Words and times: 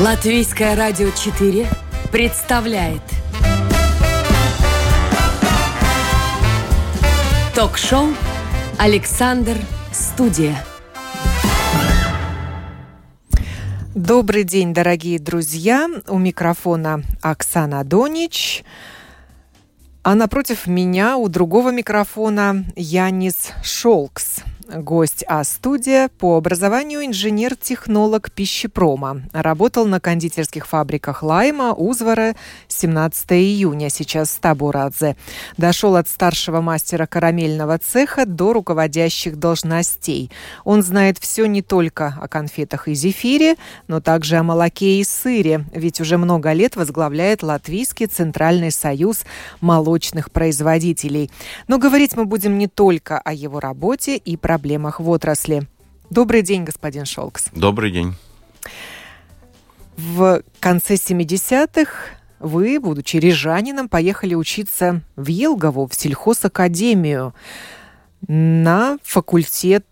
Латвийское 0.00 0.76
радио 0.76 1.10
4 1.10 1.68
представляет 2.10 3.02
Ток-шоу 7.54 8.06
«Александр 8.78 9.58
Студия». 9.92 10.64
Добрый 13.94 14.44
день, 14.44 14.72
дорогие 14.72 15.18
друзья. 15.18 15.86
У 16.08 16.16
микрофона 16.16 17.02
Оксана 17.20 17.84
Донич. 17.84 18.64
А 20.02 20.14
напротив 20.14 20.66
меня 20.66 21.18
у 21.18 21.28
другого 21.28 21.72
микрофона 21.72 22.64
Янис 22.74 23.50
Шолкс 23.62 24.44
гость 24.70 25.24
А-студия, 25.26 26.08
по 26.08 26.36
образованию 26.36 27.04
инженер-технолог 27.04 28.30
пищепрома. 28.30 29.22
Работал 29.32 29.86
на 29.86 30.00
кондитерских 30.00 30.66
фабриках 30.66 31.22
Лайма, 31.22 31.72
Узвара, 31.72 32.34
17 32.68 33.32
июня, 33.32 33.90
сейчас 33.90 34.30
Стабурадзе. 34.30 35.16
Дошел 35.56 35.96
от 35.96 36.08
старшего 36.08 36.60
мастера 36.60 37.06
карамельного 37.06 37.78
цеха 37.78 38.26
до 38.26 38.52
руководящих 38.52 39.36
должностей. 39.36 40.30
Он 40.64 40.82
знает 40.82 41.18
все 41.18 41.46
не 41.46 41.62
только 41.62 42.18
о 42.20 42.28
конфетах 42.28 42.88
и 42.88 42.94
зефире, 42.94 43.56
но 43.88 44.00
также 44.00 44.36
о 44.36 44.42
молоке 44.42 45.00
и 45.00 45.04
сыре, 45.04 45.64
ведь 45.72 46.00
уже 46.00 46.16
много 46.16 46.52
лет 46.52 46.76
возглавляет 46.76 47.42
Латвийский 47.42 48.06
Центральный 48.06 48.70
союз 48.70 49.24
молочных 49.60 50.30
производителей. 50.30 51.30
Но 51.66 51.78
говорить 51.78 52.16
мы 52.16 52.24
будем 52.24 52.58
не 52.58 52.68
только 52.68 53.18
о 53.18 53.32
его 53.32 53.58
работе 53.60 54.16
и 54.16 54.36
проблемах 54.36 54.59
проблемах 54.60 55.00
в 55.00 55.08
отрасли. 55.08 55.62
Добрый 56.10 56.42
день, 56.42 56.64
господин 56.64 57.06
Шолкс. 57.06 57.46
Добрый 57.54 57.90
день. 57.90 58.14
В 59.96 60.42
конце 60.60 60.94
70-х 60.96 61.90
вы, 62.40 62.78
будучи 62.78 63.16
рижанином, 63.16 63.88
поехали 63.88 64.34
учиться 64.34 65.00
в 65.16 65.28
Елгову, 65.28 65.86
в 65.86 65.94
сельхозакадемию, 65.94 67.34
на 68.28 68.98
факультет 69.02 69.86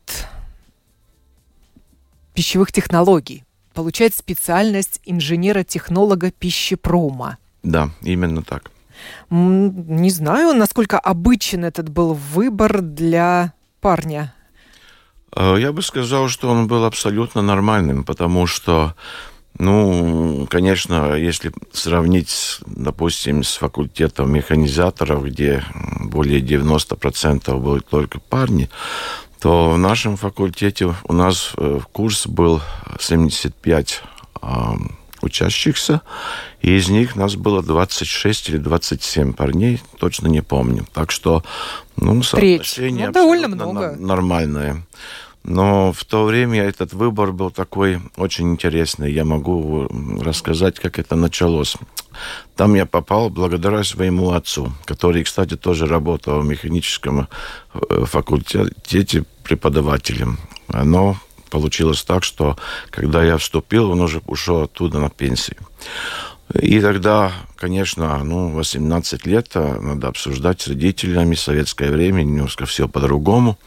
пищевых 2.34 2.70
технологий. 2.70 3.44
Получать 3.72 4.14
специальность 4.14 5.00
инженера-технолога 5.06 6.30
пищепрома. 6.30 7.38
Да, 7.62 7.88
именно 8.03 8.42
так. 8.42 8.70
Не 9.30 10.10
знаю, 10.10 10.53
насколько 10.55 10.98
обычен 10.98 11.64
этот 11.64 11.88
был 11.88 12.12
выбор 12.12 12.82
для 12.82 13.55
парня 13.80 14.34
я 15.36 15.72
бы 15.72 15.82
сказал, 15.82 16.28
что 16.28 16.48
он 16.48 16.66
был 16.66 16.84
абсолютно 16.84 17.42
нормальным, 17.42 18.04
потому 18.04 18.46
что, 18.46 18.94
ну, 19.58 20.46
конечно, 20.50 21.14
если 21.14 21.52
сравнить, 21.72 22.58
допустим, 22.66 23.42
с 23.42 23.56
факультетом 23.56 24.32
механизаторов, 24.32 25.24
где 25.24 25.64
более 26.00 26.40
90% 26.40 27.58
были 27.58 27.80
только 27.80 28.20
парни, 28.20 28.70
то 29.40 29.70
в 29.70 29.78
нашем 29.78 30.16
факультете 30.16 30.94
у 31.04 31.12
нас 31.12 31.52
э, 31.56 31.80
курс 31.92 32.26
был 32.26 32.60
75 32.98 34.02
учащихся, 35.22 36.02
и 36.61 36.77
из 36.77 36.88
них 36.88 37.16
нас 37.16 37.36
было 37.36 37.62
26 37.62 38.50
или 38.50 38.58
27 38.58 39.33
парней, 39.33 39.80
точно 39.98 40.28
не 40.28 40.42
помню. 40.42 40.86
Так 40.92 41.10
что, 41.10 41.42
ну, 41.97 42.22
соотношение 42.22 43.06
ну, 43.06 43.12
довольно 43.12 43.48
много. 43.48 43.97
нормальное. 43.98 44.84
Но 45.44 45.92
в 45.92 46.05
то 46.05 46.25
время 46.25 46.62
этот 46.62 46.92
выбор 46.92 47.33
был 47.33 47.50
такой 47.50 48.00
очень 48.16 48.52
интересный. 48.52 49.12
Я 49.12 49.25
могу 49.25 49.88
рассказать, 50.20 50.78
как 50.78 50.98
это 50.98 51.16
началось. 51.16 51.77
Там 52.56 52.75
я 52.75 52.84
попал 52.84 53.30
благодаря 53.30 53.82
своему 53.84 54.32
отцу, 54.32 54.72
который, 54.84 55.25
кстати, 55.25 55.56
тоже 55.56 55.87
работал 55.87 56.41
в 56.41 56.44
механическом 56.44 57.28
э, 57.72 58.04
факультете 58.04 59.25
преподавателем. 59.42 60.38
Но 60.69 61.16
получилось 61.48 62.03
так, 62.03 62.25
что 62.25 62.56
когда 62.91 63.25
я 63.25 63.38
вступил, 63.38 63.91
он 63.91 64.00
уже 64.00 64.22
ушел 64.26 64.62
оттуда 64.62 64.98
на 64.98 65.10
пенсию. 65.10 65.59
И 66.54 66.81
тогда, 66.81 67.32
конечно, 67.56 68.22
ну, 68.25 68.50
18 68.50 69.26
лет 69.26 69.48
а 69.54 69.78
надо 69.81 70.09
обсуждать 70.09 70.62
с 70.62 70.69
родителями 70.69 71.34
советское 71.34 71.91
время, 71.91 72.22
немножко 72.22 72.64
все 72.64 72.88
по-другому. 72.88 73.59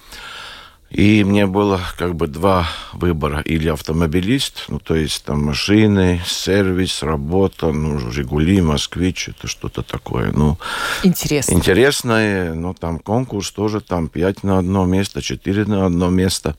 И 0.92 1.24
мне 1.24 1.46
было 1.48 1.80
как 1.98 2.16
бы 2.16 2.28
два 2.28 2.68
выбора. 2.92 3.40
Или 3.46 3.70
автомобилист, 3.70 4.66
ну, 4.68 4.78
то 4.78 4.94
есть 4.94 5.24
там 5.24 5.42
машины, 5.42 6.22
сервис, 6.26 7.02
работа, 7.02 7.72
ну, 7.72 8.12
«Жигули», 8.12 8.60
«Москвич», 8.60 9.30
это 9.30 9.48
что-то 9.48 9.84
такое, 9.84 10.34
ну... 10.34 10.58
Интересно. 11.04 11.54
Интересное, 11.54 12.54
ну, 12.54 12.74
там 12.74 13.00
конкурс 13.00 13.52
тоже, 13.52 13.80
там 13.80 14.10
пять 14.10 14.44
на 14.44 14.58
одно 14.58 14.86
место, 14.86 15.22
четыре 15.22 15.64
на 15.64 15.86
одно 15.86 16.10
место. 16.10 16.58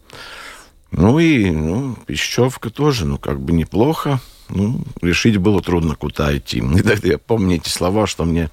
Ну, 0.92 1.19
и, 1.19 1.50
ну, 1.50 1.97
Пищевка 2.06 2.70
тоже, 2.70 3.06
ну, 3.06 3.19
как 3.19 3.41
бы 3.41 3.53
неплохо. 3.53 4.20
Ну, 4.48 4.82
решить 5.00 5.38
было 5.38 5.62
трудно, 5.62 5.94
куда 5.94 6.36
идти. 6.36 6.58
И 6.76 6.82
тогда 6.82 7.08
я 7.08 7.19
помню 7.19 7.56
эти 7.56 7.70
слова, 7.70 8.06
что 8.06 8.25
мне 8.25 8.50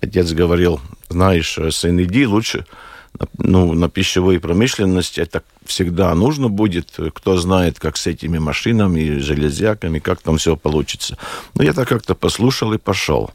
отец 0.00 0.32
говорил, 0.32 0.80
знаешь, 1.08 1.58
сын, 1.70 2.00
иди 2.00 2.26
лучше 2.26 2.64
ну, 3.38 3.72
на 3.74 3.88
пищевой 3.88 4.38
промышленности 4.38 5.20
это 5.20 5.42
всегда 5.64 6.14
нужно 6.14 6.48
будет. 6.48 6.96
Кто 7.14 7.36
знает, 7.36 7.78
как 7.78 7.96
с 7.96 8.06
этими 8.06 8.38
машинами, 8.38 9.18
железяками, 9.18 9.98
как 9.98 10.22
там 10.22 10.38
все 10.38 10.56
получится. 10.56 11.18
Но 11.54 11.62
я 11.62 11.72
так 11.72 11.88
как-то 11.88 12.14
послушал 12.14 12.72
и 12.72 12.78
пошел. 12.78 13.30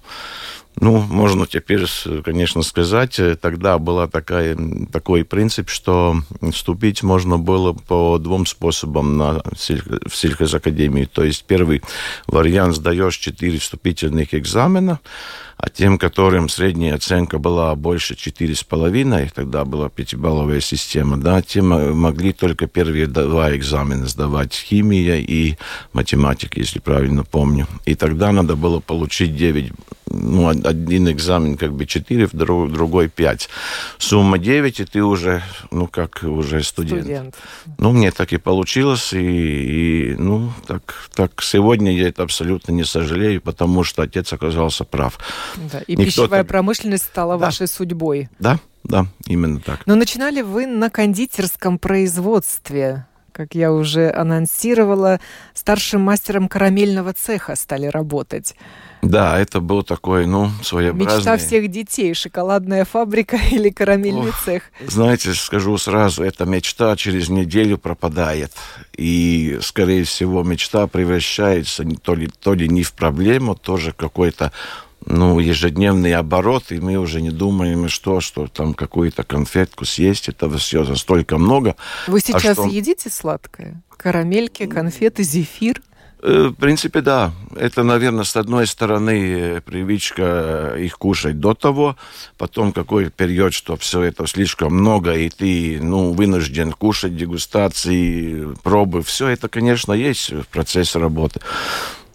Ну, 0.82 0.98
можно 0.98 1.48
теперь, 1.48 1.86
конечно, 2.24 2.62
сказать, 2.62 3.20
тогда 3.42 3.78
был 3.78 4.06
такой 4.92 5.24
принцип, 5.24 5.70
что 5.70 6.18
вступить 6.52 7.02
можно 7.02 7.38
было 7.38 7.74
по 7.74 8.18
двум 8.18 8.46
способам 8.46 9.18
на, 9.18 9.42
в 9.54 10.16
сельхозакадемию. 10.16 11.08
То 11.08 11.24
есть 11.24 11.46
первый 11.46 11.82
вариант 12.28 12.76
сдаешь 12.76 13.18
четыре 13.18 13.58
вступительных 13.58 14.34
экзамена, 14.34 15.00
а 15.58 15.70
тем, 15.70 15.98
которым 15.98 16.50
средняя 16.50 16.96
оценка 16.96 17.40
была 17.40 17.76
больше 17.76 18.14
4,5, 18.14 19.32
тогда 19.34 19.66
была 19.66 19.90
пятибалловая 19.90 20.60
система, 20.60 21.18
да, 21.18 21.42
тем 21.42 21.68
могли 21.98 22.34
только 22.34 22.68
первые 22.68 23.08
два 23.08 23.56
экзамена 23.56 24.08
сдавать, 24.08 24.54
химия 24.54 25.18
и 25.18 25.56
математика, 25.94 26.60
если 26.60 26.80
правильно 26.80 27.24
помню. 27.24 27.68
И 27.86 27.96
тогда 27.96 28.32
надо 28.32 28.56
было 28.56 28.80
получить 28.80 29.36
9 29.36 29.72
ну, 30.08 30.48
один 30.48 31.10
экзамен 31.10 31.58
как 31.58 31.74
бы 31.74 31.86
4, 31.86 32.30
другой 32.32 33.10
5. 33.10 33.50
Сумма 33.98 34.38
9, 34.38 34.80
и 34.80 34.86
ты 34.86 35.04
уже, 35.04 35.44
ну, 35.72 35.88
как 35.88 36.24
уже 36.24 36.64
студент. 36.64 37.02
студент. 37.02 37.36
Ну, 37.78 37.92
мне 37.92 38.12
так 38.12 38.34
и 38.34 38.38
получилось, 38.38 39.14
и, 39.14 40.12
и 40.12 40.16
ну, 40.16 40.52
так, 40.68 41.10
так 41.16 41.42
сегодня 41.42 41.92
я 41.92 42.08
это 42.10 42.24
абсолютно 42.24 42.72
не 42.72 42.86
сожалею, 42.86 43.42
потому 43.42 43.84
что 43.84 44.04
отец 44.04 44.32
оказался 44.34 44.84
прав. 44.84 45.18
Да, 45.72 45.82
и 45.82 45.94
Никто 45.96 46.06
пищевая 46.06 46.42
так... 46.42 46.48
промышленность 46.48 47.06
стала 47.06 47.38
да. 47.38 47.46
вашей 47.46 47.68
судьбой. 47.68 48.30
Да, 48.40 48.60
да, 48.84 49.08
именно 49.26 49.60
так. 49.60 49.86
Но 49.86 49.96
начинали 49.96 50.42
вы 50.42 50.68
на 50.68 50.90
кондитерском 50.90 51.80
производстве 51.80 53.06
как 53.36 53.54
я 53.54 53.74
уже 53.74 54.14
анонсировала, 54.14 55.20
старшим 55.54 56.00
мастером 56.00 56.48
карамельного 56.48 57.12
цеха 57.12 57.58
стали 57.58 57.88
работать. 57.88 58.56
Да, 59.02 59.38
это 59.38 59.60
был 59.60 59.84
такой, 59.84 60.26
ну, 60.26 60.50
своеобразный... 60.64 61.18
Мечта 61.18 61.38
всех 61.38 61.70
детей, 61.70 62.14
шоколадная 62.14 62.86
фабрика 62.86 63.38
или 63.52 63.70
карамельный 63.70 64.30
Ох, 64.30 64.44
цех. 64.44 64.64
Знаете, 64.88 65.34
скажу 65.34 65.78
сразу, 65.78 66.24
эта 66.24 66.46
мечта 66.46 66.96
через 66.96 67.30
неделю 67.30 67.78
пропадает. 67.78 68.54
И, 68.98 69.60
скорее 69.62 70.06
всего, 70.06 70.42
мечта 70.44 70.88
превращается 70.88 71.84
то 72.02 72.16
ли, 72.16 72.28
то 72.28 72.54
ли 72.54 72.70
не 72.70 72.84
в 72.84 72.94
проблему, 72.94 73.56
тоже 73.56 73.92
какой-то 73.92 74.52
ну, 75.06 75.40
ежедневный 75.40 76.14
оборот, 76.14 76.72
и 76.72 76.80
мы 76.80 76.98
уже 76.98 77.22
не 77.22 77.32
думаем, 77.32 77.90
что, 77.90 78.22
что 78.22 78.48
там 78.48 78.74
какую-то 78.74 79.24
конфетку 79.24 79.86
съесть, 79.86 80.30
это 80.30 80.50
все 80.58 80.84
за 80.84 80.96
столько 80.96 81.38
много. 81.38 81.76
Вы 82.08 82.20
а 82.20 82.22
сейчас 82.22 82.60
а 82.60 82.64
что... 82.64 82.66
едите 82.66 83.10
сладкое? 83.10 83.82
Карамельки, 83.98 84.66
конфеты, 84.66 85.24
зефир? 85.24 85.82
Э, 86.22 86.48
в 86.48 86.56
принципе, 86.56 87.02
да. 87.02 87.34
Это, 87.56 87.84
наверное, 87.84 88.24
с 88.24 88.36
одной 88.36 88.66
стороны 88.66 89.62
привычка 89.62 90.76
их 90.78 90.98
кушать 90.98 91.40
до 91.40 91.54
того, 91.54 91.98
потом 92.38 92.72
какой 92.72 93.12
период, 93.12 93.54
что 93.54 93.78
все 93.78 94.02
это 94.02 94.26
слишком 94.26 94.74
много, 94.74 95.14
и 95.14 95.30
ты 95.30 95.80
ну, 95.82 96.14
вынужден 96.14 96.72
кушать 96.72 97.16
дегустации, 97.16 98.56
пробы. 98.64 99.04
Все 99.04 99.28
это, 99.28 99.50
конечно, 99.50 99.94
есть 99.94 100.32
в 100.32 100.48
процессе 100.48 100.98
работы. 100.98 101.42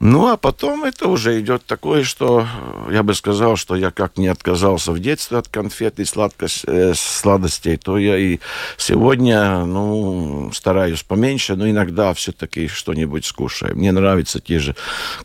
Ну, 0.02 0.28
а 0.28 0.38
потом 0.38 0.84
это 0.84 1.08
уже 1.08 1.38
идет 1.40 1.66
такое, 1.66 2.04
что 2.04 2.46
я 2.90 3.02
бы 3.02 3.12
сказал, 3.12 3.56
что 3.56 3.76
я 3.76 3.90
как 3.90 4.16
не 4.16 4.28
отказался 4.28 4.92
в 4.92 4.98
детстве 4.98 5.36
от 5.36 5.48
конфет 5.48 6.00
и 6.00 6.06
сладкость, 6.06 6.64
э, 6.66 6.94
сладостей, 6.96 7.76
то 7.76 7.98
я 7.98 8.16
и 8.16 8.38
сегодня, 8.78 9.66
ну, 9.66 10.50
стараюсь 10.54 11.02
поменьше, 11.02 11.54
но 11.54 11.68
иногда 11.68 12.14
все-таки 12.14 12.66
что-нибудь 12.66 13.26
скушаю. 13.26 13.76
Мне 13.76 13.92
нравятся 13.92 14.40
те 14.40 14.58
же 14.58 14.74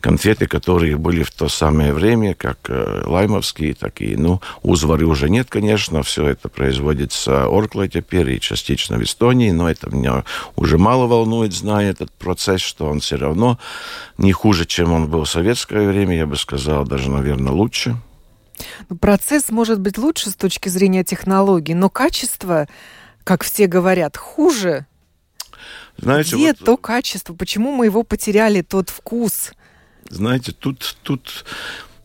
конфеты, 0.01 0.45
которые 0.45 0.97
были 0.97 1.23
в 1.23 1.31
то 1.31 1.47
самое 1.47 1.93
время, 1.93 2.33
как 2.33 2.57
э, 2.67 3.03
лаймовские, 3.05 3.75
такие, 3.75 4.17
ну, 4.17 4.41
узвары 4.61 5.05
уже 5.05 5.29
нет, 5.29 5.47
конечно, 5.49 6.03
все 6.03 6.27
это 6.27 6.49
производится 6.49 7.45
Орклой 7.45 7.87
теперь 7.87 8.29
и 8.29 8.41
частично 8.41 8.97
в 8.97 9.03
Эстонии, 9.03 9.51
но 9.51 9.69
это 9.69 9.89
меня 9.89 10.25
уже 10.57 10.77
мало 10.77 11.07
волнует, 11.07 11.53
зная 11.53 11.91
этот 11.91 12.11
процесс, 12.11 12.59
что 12.59 12.87
он 12.87 12.99
все 12.99 13.15
равно 13.15 13.57
не 14.17 14.33
хуже 14.33 14.64
чем 14.65 14.93
он 14.93 15.09
был 15.09 15.23
в 15.23 15.29
советское 15.29 15.87
время, 15.87 16.15
я 16.15 16.25
бы 16.25 16.35
сказал, 16.35 16.85
даже, 16.85 17.09
наверное, 17.09 17.53
лучше. 17.53 17.95
Ну, 18.89 18.97
процесс 18.97 19.49
может 19.49 19.79
быть 19.79 19.97
лучше 19.97 20.29
с 20.29 20.35
точки 20.35 20.69
зрения 20.69 21.03
технологий, 21.03 21.73
но 21.73 21.89
качество, 21.89 22.67
как 23.23 23.43
все 23.43 23.67
говорят, 23.67 24.17
хуже. 24.17 24.85
Знаете, 25.97 26.35
Где 26.35 26.47
вот... 26.47 26.59
то 26.59 26.77
качество? 26.77 27.33
Почему 27.33 27.71
мы 27.71 27.85
его 27.85 28.03
потеряли, 28.03 28.61
тот 28.61 28.89
вкус? 28.89 29.51
Знаете, 30.09 30.51
тут, 30.51 30.97
тут 31.03 31.45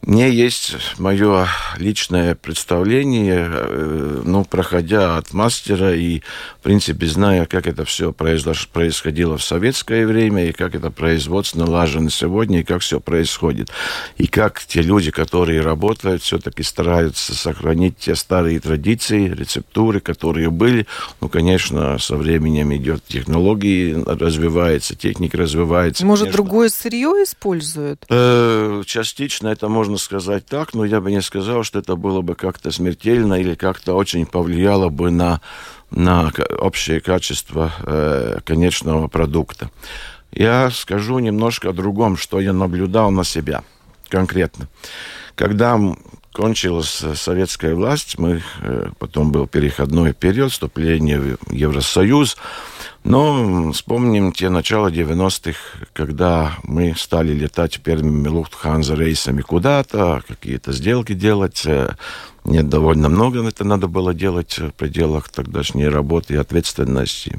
мне 0.02 0.30
есть 0.30 0.76
мое 0.98 1.46
личное 1.76 2.34
представление, 2.34 3.46
э, 3.50 4.22
ну, 4.24 4.44
проходя 4.44 5.18
от 5.18 5.34
мастера 5.34 5.94
и, 5.94 6.20
в 6.58 6.62
принципе, 6.62 7.06
зная, 7.06 7.44
как 7.44 7.66
это 7.66 7.84
все 7.84 8.12
происходило 8.12 9.36
в 9.36 9.42
советское 9.44 10.06
время, 10.06 10.48
и 10.48 10.52
как 10.52 10.74
это 10.74 10.90
производство 10.90 11.60
налажено 11.60 12.08
сегодня, 12.08 12.60
и 12.60 12.64
как 12.64 12.80
все 12.80 12.98
происходит. 12.98 13.70
И 14.16 14.26
как 14.26 14.64
те 14.64 14.80
люди, 14.80 15.10
которые 15.10 15.60
работают, 15.60 16.22
все-таки 16.22 16.62
стараются 16.62 17.34
сохранить 17.34 17.98
те 17.98 18.14
старые 18.14 18.58
традиции, 18.58 19.28
рецептуры, 19.28 20.00
которые 20.00 20.50
были. 20.50 20.86
Ну, 21.20 21.28
конечно, 21.28 21.98
со 21.98 22.16
временем 22.16 22.74
идет 22.74 23.04
технологии, 23.06 24.02
развивается, 24.06 24.96
техника 24.96 25.36
развивается. 25.36 26.06
Может, 26.06 26.24
конечно. 26.24 26.42
другое 26.42 26.68
сырье 26.70 27.10
используют? 27.22 28.04
Э, 28.08 28.82
частично 28.86 29.48
это 29.48 29.68
можно 29.68 29.89
можно 29.90 29.98
сказать 29.98 30.46
так, 30.46 30.72
но 30.72 30.84
я 30.84 31.00
бы 31.00 31.10
не 31.10 31.20
сказал, 31.20 31.64
что 31.64 31.80
это 31.80 31.96
было 31.96 32.20
бы 32.20 32.36
как-то 32.36 32.70
смертельно 32.70 33.34
или 33.34 33.56
как-то 33.56 33.94
очень 33.94 34.24
повлияло 34.24 34.88
бы 34.88 35.10
на, 35.10 35.40
на 35.90 36.32
общее 36.60 37.00
качество 37.00 37.72
э, 37.82 38.38
конечного 38.44 39.08
продукта. 39.08 39.68
Я 40.30 40.70
скажу 40.70 41.18
немножко 41.18 41.70
о 41.70 41.72
другом, 41.72 42.16
что 42.16 42.38
я 42.38 42.52
наблюдал 42.52 43.10
на 43.10 43.24
себя 43.24 43.64
конкретно. 44.08 44.68
Когда 45.34 45.76
кончилась 46.32 47.02
советская 47.14 47.74
власть, 47.74 48.18
мы, 48.18 48.42
э, 48.62 48.90
потом 48.98 49.32
был 49.32 49.46
переходной 49.46 50.12
период, 50.12 50.52
вступление 50.52 51.20
в 51.20 51.52
Евросоюз, 51.52 52.36
но 53.02 53.72
вспомним 53.72 54.32
те 54.32 54.48
начала 54.50 54.90
90-х, 54.90 55.58
когда 55.92 56.52
мы 56.62 56.94
стали 56.96 57.32
летать 57.32 57.80
первыми 57.80 58.28
Луфтханза 58.28 58.94
рейсами 58.94 59.40
куда-то, 59.40 60.22
какие-то 60.26 60.72
сделки 60.72 61.14
делать. 61.14 61.62
Э, 61.66 61.96
нет, 62.44 62.68
довольно 62.68 63.08
много 63.08 63.46
это 63.46 63.64
надо 63.64 63.86
было 63.86 64.14
делать 64.14 64.58
в 64.58 64.70
пределах 64.72 65.28
тогдашней 65.28 65.88
работы 65.88 66.34
и 66.34 66.38
ответственности. 66.38 67.38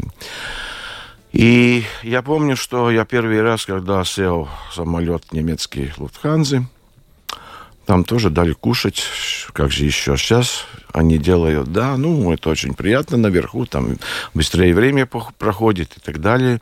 И 1.32 1.84
я 2.04 2.22
помню, 2.22 2.58
что 2.58 2.92
я 2.92 3.06
первый 3.06 3.42
раз, 3.42 3.66
когда 3.66 4.04
сел 4.04 4.50
самолет 4.74 5.32
немецкий 5.32 5.94
Луфтханзы, 5.98 6.66
там 7.92 8.06
тоже 8.06 8.30
дали 8.30 8.54
кушать, 8.54 9.04
как 9.52 9.70
же 9.70 9.84
еще 9.84 10.16
сейчас 10.16 10.64
они 10.94 11.18
делают, 11.18 11.74
да, 11.74 11.98
ну, 11.98 12.32
это 12.32 12.50
очень 12.50 12.74
приятно 12.74 13.18
наверху, 13.18 13.66
там 13.66 13.98
быстрее 14.34 14.74
время 14.74 15.06
проходит 15.06 15.98
и 15.98 16.00
так 16.00 16.22
далее. 16.22 16.62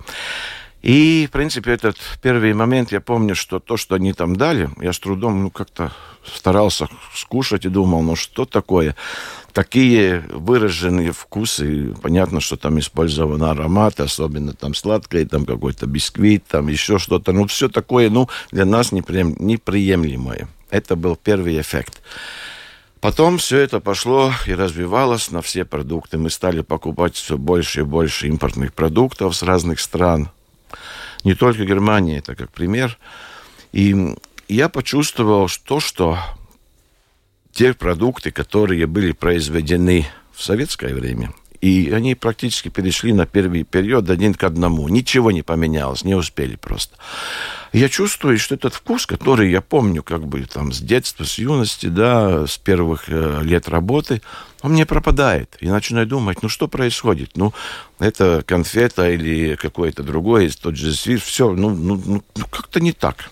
И, 0.81 1.27
в 1.29 1.31
принципе, 1.31 1.69
этот 1.69 1.97
первый 2.23 2.51
момент, 2.53 2.91
я 2.91 2.99
помню, 2.99 3.35
что 3.35 3.59
то, 3.59 3.77
что 3.77 3.93
они 3.93 4.11
там 4.13 4.37
дали, 4.37 4.71
я 4.81 4.91
с 4.91 4.97
трудом, 4.97 5.43
ну, 5.43 5.51
как-то 5.51 5.91
старался 6.25 6.87
скушать 7.13 7.63
и 7.63 7.69
думал, 7.69 8.01
ну, 8.01 8.15
что 8.15 8.45
такое? 8.45 8.95
Такие 9.53 10.23
выраженные 10.33 11.11
вкусы, 11.11 11.93
понятно, 12.01 12.39
что 12.39 12.57
там 12.57 12.79
использован 12.79 13.43
аромат, 13.43 13.99
особенно 13.99 14.53
там 14.53 14.73
сладкое, 14.73 15.27
там 15.27 15.45
какой-то 15.45 15.85
бисквит, 15.85 16.45
там 16.47 16.69
еще 16.69 16.97
что-то, 16.97 17.33
ну, 17.33 17.45
все 17.45 17.69
такое, 17.69 18.09
ну, 18.09 18.27
для 18.51 18.65
нас 18.65 18.91
неприемлемое. 18.91 20.47
Это 20.69 20.95
был 20.95 21.15
первый 21.15 21.59
эффект. 21.59 22.01
Потом 23.01 23.37
все 23.37 23.59
это 23.59 23.79
пошло 23.79 24.33
и 24.45 24.53
развивалось 24.53 25.31
на 25.31 25.41
все 25.41 25.63
продукты. 25.63 26.17
Мы 26.17 26.29
стали 26.29 26.61
покупать 26.61 27.15
все 27.15 27.37
больше 27.37 27.81
и 27.81 27.83
больше 27.83 28.27
импортных 28.27 28.73
продуктов 28.73 29.35
с 29.35 29.43
разных 29.43 29.79
стран. 29.79 30.29
Не 31.23 31.33
только 31.33 31.65
Германия, 31.65 32.17
это 32.17 32.35
как 32.35 32.51
пример. 32.51 32.97
И 33.71 34.15
я 34.49 34.67
почувствовал 34.67 35.49
то, 35.63 35.79
что 35.79 36.17
те 37.51 37.73
продукты, 37.73 38.31
которые 38.31 38.85
были 38.85 39.13
произведены 39.13 40.07
в 40.33 40.43
советское 40.43 40.93
время, 40.93 41.33
и 41.61 41.91
они 41.91 42.15
практически 42.15 42.69
перешли 42.69 43.13
на 43.13 43.25
первый 43.25 43.63
период 43.63 44.09
один 44.09 44.33
к 44.33 44.43
одному. 44.43 44.87
Ничего 44.87 45.31
не 45.31 45.41
поменялось, 45.41 46.03
не 46.03 46.15
успели 46.15 46.55
просто. 46.55 46.95
Я 47.73 47.89
чувствую, 47.89 48.39
что 48.39 48.55
этот 48.55 48.73
вкус, 48.73 49.05
который 49.05 49.51
я 49.51 49.61
помню 49.61 50.01
как 50.01 50.25
бы 50.25 50.41
там 50.45 50.71
с 50.71 50.79
детства, 50.79 51.23
с 51.25 51.37
юности, 51.37 51.87
да, 51.87 52.47
с 52.47 52.57
первых 52.57 53.05
э, 53.07 53.41
лет 53.43 53.67
работы, 53.69 54.21
он 54.61 54.71
мне 54.71 54.85
пропадает. 54.85 55.57
И 55.59 55.67
начинаю 55.67 56.07
думать, 56.07 56.41
ну 56.41 56.49
что 56.49 56.67
происходит? 56.67 57.31
Ну, 57.35 57.53
это 57.99 58.43
конфета 58.45 59.09
или 59.09 59.55
какое-то 59.55 60.03
другое, 60.03 60.49
тот 60.49 60.75
же 60.75 60.93
свир, 60.93 61.19
все, 61.21 61.51
ну, 61.51 61.69
ну, 61.69 62.01
ну, 62.03 62.23
ну 62.35 62.45
как-то 62.49 62.79
не 62.79 62.93
так. 62.93 63.31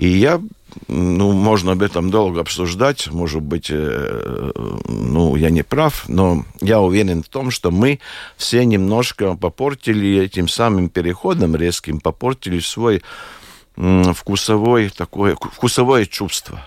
И 0.00 0.08
я 0.08 0.40
ну, 0.88 1.32
можно 1.32 1.72
об 1.72 1.82
этом 1.82 2.10
долго 2.10 2.40
обсуждать, 2.40 3.08
может 3.08 3.42
быть, 3.42 3.66
э, 3.68 4.50
ну, 4.88 5.36
я 5.36 5.50
не 5.50 5.62
прав, 5.62 6.08
но 6.08 6.46
я 6.62 6.80
уверен 6.80 7.22
в 7.22 7.28
том, 7.28 7.50
что 7.50 7.70
мы 7.70 8.00
все 8.38 8.64
немножко 8.64 9.36
попортили 9.36 10.16
этим 10.16 10.48
самым 10.48 10.88
переходом 10.88 11.54
резким, 11.54 12.00
попортили 12.00 12.60
свой 12.60 13.02
вкусовой 13.76 14.88
такое, 14.88 15.36
вкусовое 15.36 16.06
чувство. 16.06 16.64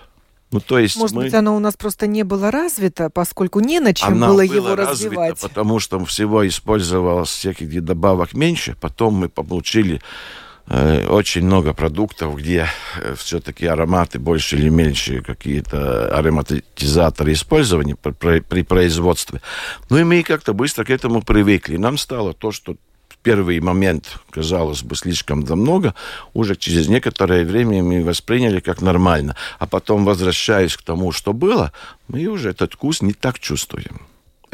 Ну, 0.52 0.60
то 0.60 0.78
есть 0.78 0.96
Может 0.96 1.16
мы... 1.16 1.24
быть, 1.24 1.34
оно 1.34 1.56
у 1.56 1.58
нас 1.58 1.76
просто 1.76 2.06
не 2.06 2.22
было 2.22 2.52
развито, 2.52 3.10
поскольку 3.10 3.58
не 3.58 3.80
на 3.80 3.94
чем 3.94 4.12
Она 4.12 4.28
было 4.28 4.42
его 4.42 4.76
развито, 4.76 4.90
развивать. 5.16 5.40
Потому 5.40 5.80
что 5.80 6.04
всего 6.04 6.46
использовалось 6.46 7.30
всяких 7.30 7.82
добавок 7.82 8.34
меньше. 8.34 8.76
Потом 8.80 9.14
мы 9.14 9.28
получили 9.28 10.00
очень 10.66 11.44
много 11.44 11.74
продуктов, 11.74 12.36
где 12.36 12.66
э, 12.96 13.14
все-таки 13.16 13.66
ароматы 13.66 14.18
больше 14.18 14.56
или 14.56 14.70
меньше 14.70 15.20
какие-то 15.20 16.08
ароматизаторы 16.16 17.32
использования 17.32 17.96
при, 17.96 18.62
производстве. 18.62 19.40
Ну 19.90 19.98
и 19.98 20.04
мы 20.04 20.22
как-то 20.22 20.54
быстро 20.54 20.84
к 20.84 20.90
этому 20.90 21.22
привыкли. 21.22 21.76
Нам 21.76 21.98
стало 21.98 22.32
то, 22.32 22.50
что 22.50 22.76
первый 23.24 23.58
момент 23.58 24.18
казалось 24.30 24.82
бы 24.82 24.94
слишком 24.94 25.42
да 25.42 25.56
много, 25.56 25.94
уже 26.34 26.54
через 26.54 26.88
некоторое 26.88 27.44
время 27.44 27.82
мы 27.82 28.04
восприняли 28.04 28.60
как 28.60 28.82
нормально. 28.82 29.34
А 29.58 29.66
потом, 29.66 30.04
возвращаясь 30.04 30.76
к 30.76 30.82
тому, 30.82 31.10
что 31.10 31.32
было, 31.32 31.72
мы 32.06 32.26
уже 32.26 32.50
этот 32.50 32.74
вкус 32.74 33.02
не 33.02 33.14
так 33.14 33.40
чувствуем. 33.40 34.00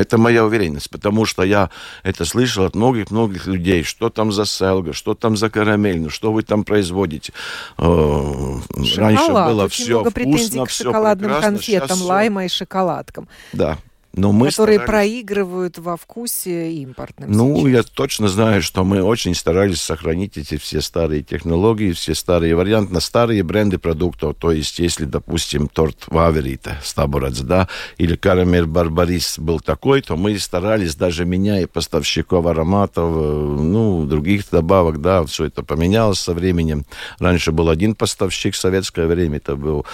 Это 0.00 0.16
моя 0.16 0.46
уверенность, 0.46 0.88
потому 0.88 1.26
что 1.26 1.42
я 1.42 1.68
это 2.02 2.24
слышал 2.24 2.64
от 2.64 2.74
многих-многих 2.74 3.46
людей. 3.46 3.82
Что 3.82 4.08
там 4.08 4.32
за 4.32 4.46
селга, 4.46 4.94
что 4.94 5.14
там 5.14 5.36
за 5.36 5.50
карамель, 5.50 6.00
ну 6.00 6.08
что 6.08 6.32
вы 6.32 6.42
там 6.42 6.64
производите. 6.64 7.34
Шоколад. 7.76 8.96
Раньше 8.96 9.28
было 9.28 9.64
Очень 9.64 9.84
все 9.84 10.00
много 10.00 10.10
вкусно, 10.10 10.64
к 10.64 10.70
шоколадным 10.70 11.32
все 11.32 11.40
конфетам, 11.42 12.02
лайма 12.02 12.46
и 12.46 12.48
шоколадкам. 12.48 13.28
Да. 13.52 13.76
Но 14.12 14.32
мы 14.32 14.48
которые 14.48 14.78
старались... 14.78 14.90
проигрывают 14.90 15.78
во 15.78 15.96
вкусе 15.96 16.72
импортным. 16.72 17.30
Ну, 17.30 17.56
сейчас. 17.58 17.70
я 17.70 17.82
точно 17.82 18.28
знаю, 18.28 18.60
что 18.60 18.82
мы 18.82 19.02
очень 19.02 19.34
старались 19.34 19.80
сохранить 19.80 20.36
эти 20.36 20.56
все 20.56 20.80
старые 20.80 21.22
технологии, 21.22 21.92
все 21.92 22.14
старые 22.14 22.56
варианты 22.56 22.92
на 22.92 23.00
старые 23.00 23.44
бренды 23.44 23.78
продуктов. 23.78 24.36
То 24.36 24.50
есть, 24.50 24.80
если, 24.80 25.04
допустим, 25.04 25.68
торт 25.68 26.04
Ваверита, 26.08 26.78
Стабурац, 26.82 27.38
да, 27.38 27.68
или 27.98 28.16
карамель 28.16 28.66
Барбарис 28.66 29.38
был 29.38 29.60
такой, 29.60 30.02
то 30.02 30.16
мы 30.16 30.36
старались, 30.38 30.96
даже 30.96 31.24
меняя 31.24 31.68
поставщиков 31.68 32.46
ароматов, 32.46 33.12
э, 33.16 33.56
ну, 33.60 34.06
других 34.06 34.50
добавок, 34.50 35.00
да, 35.00 35.24
все 35.24 35.44
это 35.44 35.62
поменялось 35.62 36.18
со 36.18 36.34
временем. 36.34 36.84
Раньше 37.20 37.52
был 37.52 37.68
один 37.68 37.94
поставщик 37.94 38.54
в 38.54 38.58
советское 38.58 39.06
время, 39.06 39.36
это 39.36 39.54
был 39.54 39.86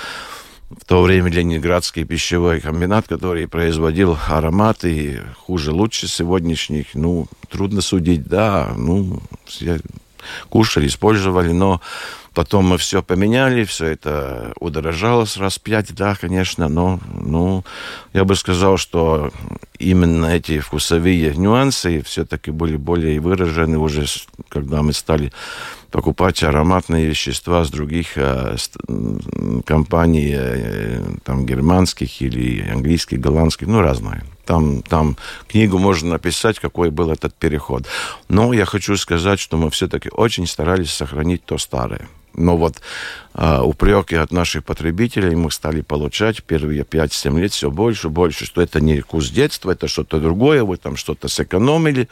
в 0.70 0.84
то 0.84 1.02
время 1.02 1.30
Ленинградский 1.30 2.04
пищевой 2.04 2.60
комбинат, 2.60 3.06
который 3.06 3.46
производил 3.46 4.18
ароматы 4.26 5.22
хуже, 5.36 5.72
лучше 5.72 6.08
сегодняшних, 6.08 6.94
ну, 6.94 7.26
трудно 7.48 7.80
судить, 7.80 8.24
да, 8.24 8.72
ну, 8.76 9.20
все 9.44 9.78
кушали, 10.48 10.88
использовали, 10.88 11.52
но 11.52 11.80
Потом 12.36 12.66
мы 12.66 12.76
все 12.76 13.02
поменяли, 13.02 13.64
все 13.64 13.86
это 13.86 14.52
удорожало 14.60 15.24
с 15.24 15.38
раз 15.38 15.58
пять, 15.58 15.94
да, 15.94 16.14
конечно, 16.14 16.68
но 16.68 17.00
ну, 17.14 17.64
я 18.12 18.26
бы 18.26 18.36
сказал, 18.36 18.76
что 18.76 19.32
именно 19.78 20.26
эти 20.26 20.58
вкусовые 20.58 21.34
нюансы 21.34 22.02
все-таки 22.02 22.50
были 22.50 22.76
более 22.76 23.20
выражены 23.20 23.78
уже, 23.78 24.04
когда 24.50 24.82
мы 24.82 24.92
стали 24.92 25.32
покупать 25.90 26.42
ароматные 26.42 27.06
вещества 27.06 27.64
с 27.64 27.70
других 27.70 28.18
э, 28.18 28.56
компаний, 29.64 30.34
э, 30.36 31.00
там, 31.24 31.46
германских 31.46 32.20
или 32.20 32.68
английских, 32.68 33.18
голландских, 33.18 33.66
ну, 33.66 33.80
разные. 33.80 34.24
Там, 34.44 34.82
там 34.82 35.16
книгу 35.48 35.78
можно 35.78 36.10
написать, 36.10 36.58
какой 36.58 36.90
был 36.90 37.10
этот 37.10 37.34
переход. 37.34 37.86
Но 38.28 38.52
я 38.52 38.66
хочу 38.66 38.94
сказать, 38.98 39.40
что 39.40 39.56
мы 39.56 39.70
все-таки 39.70 40.10
очень 40.10 40.46
старались 40.46 40.90
сохранить 40.90 41.42
то 41.46 41.56
старое. 41.56 42.10
Но 42.36 42.56
вот 42.56 42.80
э, 43.34 43.60
упреки 43.62 44.14
от 44.14 44.30
наших 44.30 44.64
потребителей 44.64 45.34
мы 45.34 45.50
стали 45.50 45.80
получать 45.80 46.42
первые 46.42 46.82
5-7 46.82 47.40
лет 47.40 47.52
все 47.52 47.70
больше, 47.70 48.08
больше, 48.08 48.44
что 48.44 48.60
это 48.60 48.80
не 48.80 49.00
вкус 49.00 49.30
детства, 49.30 49.72
это 49.72 49.88
что-то 49.88 50.20
другое, 50.20 50.62
вы 50.62 50.76
там 50.76 50.96
что-то 50.96 51.28
сэкономили. 51.28 52.08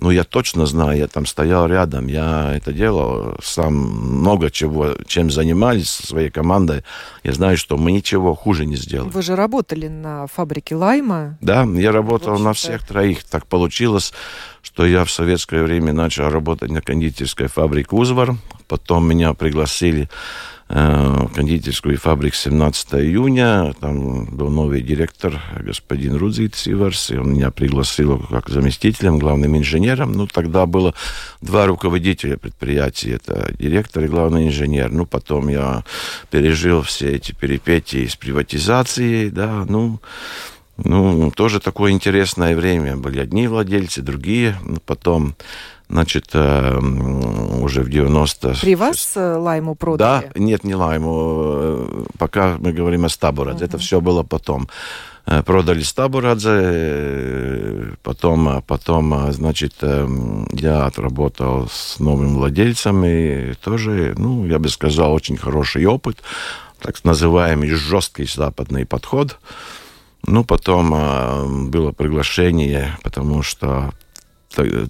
Ну, 0.00 0.10
я 0.10 0.22
точно 0.22 0.64
знаю, 0.66 0.96
я 0.96 1.08
там 1.08 1.26
стоял 1.26 1.66
рядом, 1.66 2.06
я 2.06 2.54
это 2.54 2.72
делал 2.72 3.36
сам 3.42 3.74
много 3.74 4.48
чего, 4.48 4.94
чем 5.08 5.28
занимались 5.28 5.90
со 5.90 6.06
своей 6.06 6.30
командой. 6.30 6.84
Я 7.24 7.32
знаю, 7.32 7.56
что 7.56 7.76
мы 7.76 7.90
ничего 7.90 8.36
хуже 8.36 8.64
не 8.64 8.76
сделали. 8.76 9.10
Вы 9.10 9.22
же 9.22 9.34
работали 9.34 9.88
на 9.88 10.28
фабрике 10.28 10.76
Лайма? 10.76 11.36
Да, 11.40 11.64
я 11.64 11.90
работал 11.90 12.38
на 12.38 12.52
всех 12.52 12.86
троих. 12.86 13.24
Так 13.24 13.46
получилось, 13.46 14.12
что 14.62 14.86
я 14.86 15.04
в 15.04 15.10
советское 15.10 15.64
время 15.64 15.92
начал 15.92 16.30
работать 16.30 16.70
на 16.70 16.80
кондитерской 16.80 17.48
фабрике 17.48 17.96
«Узвар». 17.96 18.36
Потом 18.68 19.08
меня 19.08 19.34
пригласили 19.34 20.08
Э, 20.70 21.26
кондитерскую 21.34 21.96
фабрику 21.96 22.36
17 22.36 22.94
июня. 22.96 23.72
Там 23.80 24.26
был 24.26 24.50
новый 24.50 24.82
директор, 24.82 25.40
господин 25.60 26.16
Рудзит 26.16 26.56
Иварс, 26.66 27.10
и 27.10 27.16
он 27.16 27.32
меня 27.32 27.50
пригласил 27.50 28.18
как 28.18 28.50
заместителем, 28.50 29.18
главным 29.18 29.56
инженером. 29.56 30.12
Ну, 30.12 30.26
тогда 30.26 30.66
было 30.66 30.92
два 31.40 31.64
руководителя 31.66 32.36
предприятия, 32.36 33.12
это 33.12 33.50
директор 33.58 34.04
и 34.04 34.08
главный 34.08 34.48
инженер. 34.48 34.90
Ну, 34.90 35.06
потом 35.06 35.48
я 35.48 35.84
пережил 36.30 36.82
все 36.82 37.12
эти 37.12 37.32
перипетии 37.32 38.06
с 38.06 38.16
приватизацией, 38.16 39.30
да, 39.30 39.64
ну, 39.66 40.00
ну, 40.76 41.30
тоже 41.30 41.60
такое 41.60 41.92
интересное 41.92 42.54
время. 42.54 42.96
Были 42.96 43.20
одни 43.20 43.48
владельцы, 43.48 44.02
другие. 44.02 44.56
Ну, 44.62 44.76
потом 44.84 45.34
Значит, 45.88 46.30
э, 46.34 46.78
уже 47.62 47.82
в 47.82 47.88
90... 47.88 48.56
При 48.60 48.74
вас 48.74 49.14
э, 49.16 49.36
лайму 49.36 49.74
продали? 49.74 50.26
Да, 50.26 50.38
нет, 50.38 50.62
не 50.62 50.74
лайму. 50.74 51.32
Э, 51.34 52.04
пока 52.18 52.58
мы 52.58 52.72
говорим 52.72 53.06
о 53.06 53.08
Стабурадзе. 53.08 53.64
Uh-huh. 53.64 53.68
Это 53.68 53.78
все 53.78 54.00
было 54.00 54.22
потом. 54.22 54.68
Продали 55.44 55.82
Стабурадзе, 55.82 56.54
потом, 58.02 58.62
потом, 58.66 59.30
значит, 59.30 59.74
я 59.82 60.86
отработал 60.86 61.68
с 61.70 61.98
новым 61.98 62.36
владельцем, 62.36 63.04
и 63.04 63.52
тоже, 63.62 64.14
ну, 64.16 64.46
я 64.46 64.58
бы 64.58 64.70
сказал, 64.70 65.12
очень 65.12 65.36
хороший 65.36 65.84
опыт, 65.84 66.22
так 66.80 67.04
называемый 67.04 67.68
жесткий 67.68 68.24
западный 68.24 68.86
подход. 68.86 69.38
Ну, 70.26 70.44
потом 70.44 71.68
было 71.70 71.92
приглашение, 71.92 72.96
потому 73.02 73.42
что 73.42 73.92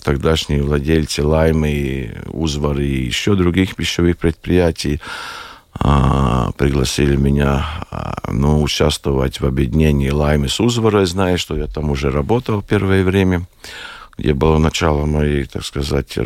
тогдашние 0.03 0.63
владельцы 0.63 1.25
Лаймы, 1.25 2.23
Узвар 2.27 2.79
и 2.81 3.05
еще 3.05 3.35
других 3.35 3.77
пищевых 3.77 4.19
предприятий 4.19 5.01
а, 5.81 6.51
пригласили 6.53 7.17
меня 7.17 7.65
а, 7.91 8.33
ну, 8.33 8.63
участвовать 8.63 9.41
в 9.41 9.47
объединении 9.47 10.11
Лаймы 10.11 10.49
с 10.49 10.61
Узвара. 10.61 11.07
Зная, 11.07 11.37
что 11.37 11.57
я 11.57 11.67
там 11.67 11.91
уже 11.91 12.11
работал 12.11 12.63
первое 12.63 13.05
время, 13.05 13.47
где 14.17 14.35
было 14.35 14.59
начало 14.59 15.07
моей, 15.07 15.45
так 15.45 15.65
сказать, 15.65 16.19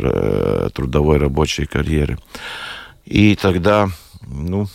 трудовой 0.73 1.17
рабочей 1.17 1.65
карьеры. 1.65 2.17
И 3.05 3.35
тогда 3.35 3.89
ну, 4.27 4.67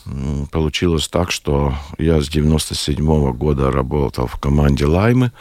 получилось 0.51 1.09
так, 1.09 1.31
что 1.31 1.75
я 1.99 2.21
с 2.21 2.29
97 2.29 2.97
-го 2.99 3.33
года 3.33 3.71
работал 3.71 4.27
в 4.27 4.39
команде 4.39 4.87
Лаймы. 4.87 5.33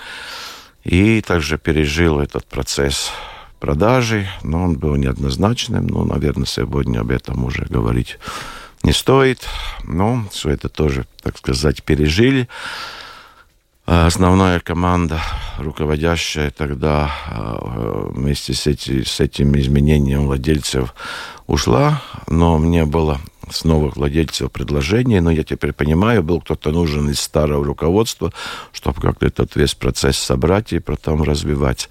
И 0.88 1.20
также 1.20 1.58
пережил 1.58 2.22
этот 2.22 2.46
процесс 2.46 3.12
продажи, 3.60 4.26
но 4.42 4.64
он 4.64 4.78
был 4.78 4.96
неоднозначным. 4.96 5.86
Ну, 5.86 6.06
наверное, 6.06 6.46
сегодня 6.46 7.02
об 7.02 7.12
этом 7.12 7.44
уже 7.44 7.66
говорить 7.66 8.18
не 8.84 8.94
стоит. 8.94 9.46
Но 9.84 10.24
все 10.32 10.52
это 10.52 10.70
тоже, 10.70 11.06
так 11.22 11.38
сказать, 11.40 11.84
пережили. 11.84 12.48
А 13.86 14.08
основная 14.08 14.62
команда, 14.62 15.20
руководящая 15.58 16.52
тогда 16.52 17.12
а, 17.28 18.08
вместе 18.14 18.54
с, 18.54 18.66
эти, 18.66 19.04
с 19.04 19.20
этим 19.20 19.58
изменением 19.58 20.28
владельцев 20.28 20.94
ушла, 21.48 22.02
но 22.28 22.58
мне 22.58 22.86
было 22.86 23.20
с 23.50 23.64
новых 23.64 23.98
владельцев 23.98 24.52
предложение, 24.52 25.22
но 25.22 25.32
я 25.32 25.44
теперь 25.44 25.74
понимаю, 25.74 26.24
был 26.24 26.42
кто-то 26.42 26.72
нужен 26.72 27.10
из 27.10 27.20
старого 27.20 27.64
руководства, 27.64 28.32
чтобы 28.72 29.02
как-то 29.02 29.26
этот 29.26 29.56
весь 29.56 29.76
процесс 29.76 30.18
собрать 30.18 30.74
и 30.74 30.80
потом 30.80 31.24
развивать. 31.24 31.90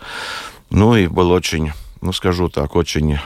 Ну 0.70 0.96
и 0.96 1.06
был 1.06 1.30
очень, 1.30 1.72
ну 2.00 2.12
скажу 2.12 2.48
так, 2.48 2.76
очень 2.76 3.18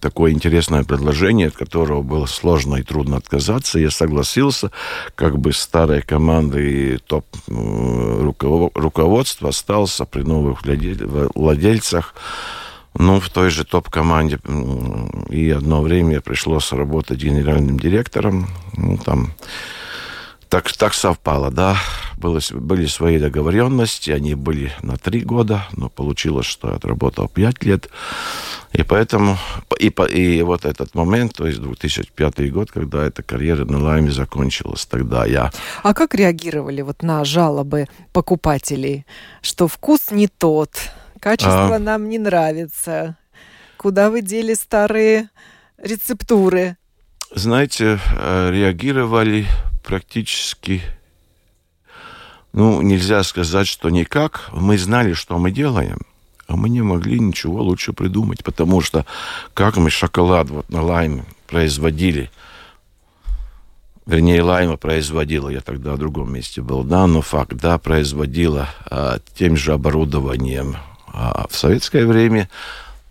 такое 0.00 0.32
интересное 0.32 0.84
предложение, 0.84 1.48
от 1.48 1.56
которого 1.56 2.02
было 2.02 2.26
сложно 2.26 2.76
и 2.76 2.82
трудно 2.82 3.18
отказаться. 3.18 3.78
Я 3.78 3.90
согласился, 3.90 4.70
как 5.14 5.38
бы 5.38 5.52
старая 5.52 6.00
команда 6.00 6.58
и 6.58 6.96
топ 6.98 7.26
руководство 7.46 9.50
остался 9.50 10.06
при 10.06 10.22
новых 10.22 10.62
владельцах. 11.34 12.14
Ну, 12.96 13.20
в 13.20 13.28
той 13.28 13.50
же 13.50 13.64
топ-команде. 13.64 14.38
И 15.28 15.50
одно 15.50 15.82
время 15.82 16.20
пришлось 16.20 16.72
работать 16.72 17.18
генеральным 17.18 17.78
директором. 17.78 18.46
Ну, 18.76 18.98
там 18.98 19.32
так, 20.54 20.70
так 20.70 20.94
совпало, 20.94 21.50
да. 21.50 21.76
Было, 22.16 22.38
были 22.52 22.86
свои 22.86 23.18
договоренности, 23.18 24.12
они 24.12 24.36
были 24.36 24.70
на 24.82 24.96
три 24.96 25.20
года, 25.20 25.66
но 25.72 25.88
получилось, 25.88 26.46
что 26.46 26.68
я 26.68 26.76
отработал 26.76 27.28
пять 27.28 27.64
лет. 27.64 27.90
И 28.72 28.84
поэтому, 28.84 29.36
и, 29.80 29.88
и 29.88 30.42
вот 30.42 30.64
этот 30.64 30.94
момент, 30.94 31.34
то 31.34 31.48
есть 31.48 31.60
2005 31.60 32.52
год, 32.52 32.70
когда 32.70 33.04
эта 33.04 33.24
карьера 33.24 33.64
на 33.64 33.82
Лайме 33.82 34.12
закончилась, 34.12 34.86
тогда 34.86 35.26
я... 35.26 35.50
А 35.82 35.92
как 35.92 36.14
реагировали 36.14 36.82
вот 36.82 37.02
на 37.02 37.24
жалобы 37.24 37.88
покупателей, 38.12 39.06
что 39.42 39.66
вкус 39.66 40.12
не 40.12 40.28
тот, 40.28 40.70
Качество 41.24 41.76
а... 41.76 41.78
нам 41.78 42.10
не 42.10 42.18
нравится. 42.18 43.16
Куда 43.78 44.10
вы 44.10 44.20
дели 44.20 44.52
старые 44.52 45.30
рецептуры? 45.78 46.76
Знаете, 47.34 47.98
э, 48.14 48.50
реагировали 48.52 49.46
практически 49.82 50.82
ну, 52.52 52.82
нельзя 52.82 53.22
сказать, 53.22 53.66
что 53.66 53.88
никак. 53.88 54.50
Мы 54.52 54.76
знали, 54.76 55.14
что 55.14 55.38
мы 55.38 55.50
делаем, 55.50 56.00
а 56.46 56.56
мы 56.56 56.68
не 56.68 56.82
могли 56.82 57.18
ничего 57.18 57.62
лучше 57.62 57.94
придумать, 57.94 58.44
потому 58.44 58.82
что 58.82 59.06
как 59.54 59.78
мы 59.78 59.88
шоколад 59.88 60.50
вот 60.50 60.68
на 60.68 60.82
лайме 60.82 61.24
производили, 61.46 62.30
вернее, 64.04 64.42
лайма 64.42 64.76
производила, 64.76 65.48
я 65.48 65.62
тогда 65.62 65.94
в 65.94 65.98
другом 65.98 66.34
месте 66.34 66.60
был, 66.60 66.84
да, 66.84 67.06
но 67.06 67.22
факт, 67.22 67.54
да, 67.54 67.78
производила 67.78 68.68
а, 68.90 69.20
тем 69.34 69.56
же 69.56 69.72
оборудованием, 69.72 70.76
а 71.14 71.46
в 71.48 71.56
советское 71.56 72.06
время 72.06 72.48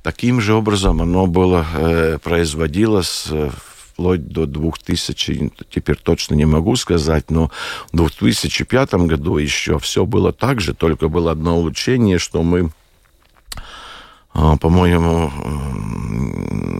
таким 0.01 0.41
же 0.41 0.53
образом 0.53 1.01
оно 1.01 1.25
было, 1.25 1.65
э, 1.73 2.17
производилось 2.21 3.27
э, 3.29 3.49
вплоть 3.93 4.27
до 4.27 4.45
2000, 4.45 5.51
теперь 5.69 5.95
точно 5.95 6.35
не 6.35 6.45
могу 6.45 6.75
сказать, 6.75 7.31
но 7.31 7.49
в 7.91 7.95
2005 7.95 8.93
году 8.93 9.37
еще 9.37 9.79
все 9.79 10.05
было 10.05 10.33
так 10.33 10.59
же, 10.59 10.73
только 10.73 11.07
было 11.07 11.31
одно 11.31 11.57
улучшение, 11.57 12.19
что 12.19 12.43
мы 12.43 12.71
по-моему, 14.33 15.31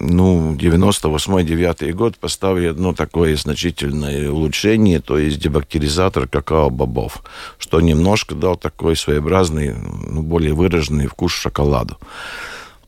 ну, 0.02 0.56
98-9 0.56 1.92
год 1.94 2.18
поставили 2.18 2.68
одно 2.68 2.94
такое 2.94 3.36
значительное 3.36 4.30
улучшение, 4.30 5.00
то 5.00 5.18
есть 5.18 5.40
дебактеризатор 5.40 6.28
какао-бобов, 6.28 7.24
что 7.58 7.80
немножко 7.80 8.36
дал 8.36 8.56
такой 8.56 8.96
своеобразный, 8.96 9.76
ну, 9.76 10.22
более 10.22 10.54
выраженный 10.54 11.08
вкус 11.08 11.32
шоколаду. 11.32 11.98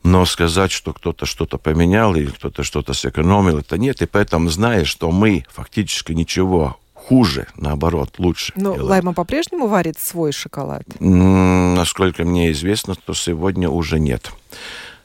Но 0.04 0.26
сказать, 0.26 0.72
что 0.72 0.94
кто-то 0.94 1.26
что-то 1.26 1.58
поменял 1.58 2.16
или 2.16 2.28
кто-то 2.28 2.64
что-то 2.64 2.94
сэкономил, 2.94 3.60
это 3.60 3.78
нет. 3.80 4.04
И 4.04 4.06
поэтому, 4.06 4.50
зная, 4.50 4.86
что 4.86 5.10
мы 5.12 5.46
фактически 5.52 6.12
ничего 6.12 6.78
хуже, 7.08 7.48
наоборот, 7.56 8.16
лучше. 8.18 8.52
Но 8.56 8.74
делаем. 8.74 8.90
Лайма 8.90 9.14
по-прежнему 9.14 9.68
варит 9.68 10.00
свой 10.00 10.32
шоколад? 10.32 10.84
Насколько 11.00 12.24
мне 12.24 12.52
известно, 12.52 12.96
то 12.96 13.14
сегодня 13.14 13.70
уже 13.70 14.00
нет. 14.00 14.32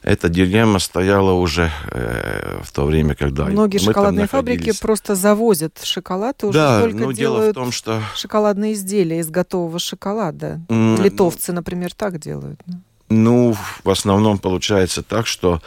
эта 0.03 0.29
дилемма 0.29 0.79
стояла 0.79 1.33
уже 1.33 1.69
э, 1.91 2.59
в 2.63 2.71
то 2.71 2.85
время, 2.85 3.13
когда 3.13 3.45
многие 3.45 3.77
шоколадные 3.77 4.25
фабрики 4.27 4.73
просто 4.81 5.13
завозят 5.13 5.79
шоколад 5.83 6.41
и 6.41 6.47
уже 6.47 6.57
да, 6.57 6.81
только 6.81 6.97
но 6.97 7.11
делают 7.11 7.43
дело 7.43 7.51
в 7.51 7.53
том, 7.53 7.71
что 7.71 8.01
шоколадные 8.15 8.73
изделия 8.73 9.19
из 9.19 9.29
готового 9.29 9.77
шоколада. 9.77 10.59
м, 10.69 10.99
Литовцы, 11.01 11.53
например, 11.53 11.93
так 11.93 12.19
делают. 12.19 12.59
Ну, 13.09 13.55
в 13.83 13.89
основном 13.89 14.39
получается 14.39 15.03
так, 15.03 15.27
что 15.27 15.61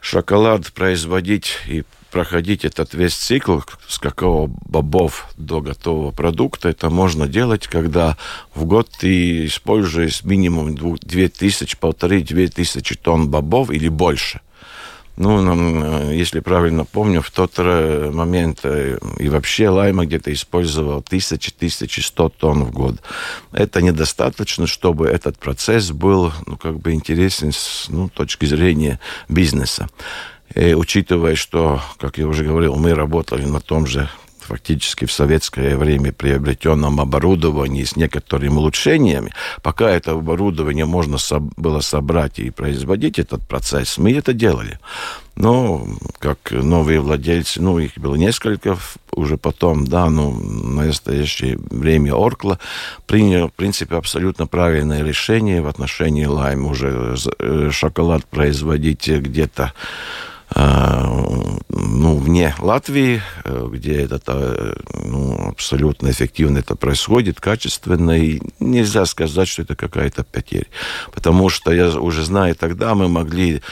шоколад 0.00 0.72
производить 0.72 1.56
и 1.66 1.82
проходить 2.14 2.64
этот 2.64 2.94
весь 2.94 3.14
цикл 3.14 3.58
с 3.88 3.98
какого 3.98 4.46
бобов 4.46 5.26
до 5.36 5.60
готового 5.60 6.12
продукта, 6.12 6.68
это 6.68 6.88
можно 6.88 7.26
делать, 7.26 7.66
когда 7.66 8.16
в 8.54 8.66
год 8.66 8.88
ты 8.88 9.46
используешь 9.46 10.22
минимум 10.22 10.76
2000, 10.76 11.76
полторы-две 11.76 12.46
тысячи 12.46 12.94
тонн 12.94 13.28
бобов 13.28 13.72
или 13.72 13.88
больше. 13.88 14.40
Ну, 15.16 15.40
э, 15.40 16.14
если 16.14 16.38
правильно 16.38 16.84
помню, 16.84 17.20
в 17.20 17.32
тот 17.32 17.58
момент 17.58 18.60
э, 18.62 18.98
и 19.18 19.28
вообще 19.28 19.68
Лайма 19.68 20.06
где-то 20.06 20.32
использовал 20.32 21.00
1000-1100 21.00 22.32
тонн 22.38 22.62
в 22.62 22.70
год. 22.70 22.96
Это 23.50 23.82
недостаточно, 23.82 24.68
чтобы 24.68 25.08
этот 25.08 25.36
процесс 25.38 25.90
был, 25.90 26.32
ну, 26.46 26.56
как 26.56 26.78
бы 26.78 26.92
интересен 26.92 27.50
с 27.50 27.86
ну, 27.88 28.08
точки 28.08 28.44
зрения 28.44 29.00
бизнеса. 29.28 29.88
И 30.54 30.74
учитывая, 30.74 31.34
что, 31.34 31.80
как 31.98 32.18
я 32.18 32.26
уже 32.26 32.44
говорил, 32.44 32.76
мы 32.76 32.94
работали 32.94 33.44
на 33.44 33.60
том 33.60 33.86
же 33.86 34.08
фактически 34.44 35.06
в 35.06 35.12
советское 35.12 35.76
время 35.76 36.12
приобретенном 36.12 37.00
оборудовании 37.00 37.84
с 37.84 37.96
некоторыми 37.96 38.54
улучшениями, 38.54 39.32
пока 39.62 39.90
это 39.90 40.12
оборудование 40.12 40.84
можно 40.84 41.16
было 41.56 41.80
собрать 41.80 42.38
и 42.38 42.50
производить 42.50 43.18
этот 43.18 43.46
процесс, 43.46 43.98
мы 43.98 44.12
это 44.12 44.32
делали. 44.32 44.78
Но 45.36 45.84
как 46.20 46.52
новые 46.52 47.00
владельцы, 47.00 47.60
ну, 47.60 47.80
их 47.80 47.98
было 47.98 48.14
несколько 48.14 48.78
уже 49.10 49.36
потом, 49.36 49.84
да, 49.84 50.08
но 50.08 50.30
в 50.30 50.74
настоящее 50.74 51.58
время 51.70 52.14
Оркла 52.14 52.60
принял, 53.06 53.48
в 53.48 53.52
принципе, 53.52 53.96
абсолютно 53.96 54.46
правильное 54.46 55.02
решение 55.02 55.60
в 55.60 55.66
отношении 55.66 56.26
Лайм 56.26 56.66
уже 56.66 57.16
э, 57.40 57.70
шоколад 57.72 58.24
производить 58.26 59.08
где-то 59.08 59.72
ну, 60.54 62.16
вне 62.18 62.54
Латвии, 62.60 63.22
э, 63.44 63.68
где 63.72 64.02
это 64.02 64.22
э, 64.36 64.74
ну, 65.04 65.48
абсолютно 65.48 66.10
эффективно 66.10 66.58
это 66.58 66.76
происходит, 66.76 67.40
качественно, 67.40 68.12
и 68.16 68.40
нельзя 68.60 69.04
сказать, 69.06 69.48
что 69.48 69.62
это 69.62 69.74
какая-то 69.74 70.22
потеря. 70.22 70.66
Потому 71.12 71.48
что 71.48 71.72
я 71.72 71.88
уже 71.98 72.24
знаю, 72.24 72.54
тогда 72.54 72.94
мы 72.94 73.08
могли 73.08 73.62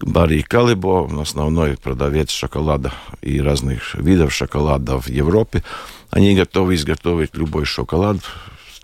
Барри 0.00 0.42
Калибо, 0.42 1.08
основной 1.20 1.76
продавец 1.76 2.30
шоколада 2.30 2.92
и 3.22 3.40
разных 3.40 3.94
видов 3.94 4.34
шоколада 4.34 5.00
в 5.00 5.08
Европе, 5.08 5.62
они 6.10 6.34
готовы 6.34 6.74
изготовить 6.74 7.34
любой 7.34 7.64
шоколад 7.64 8.18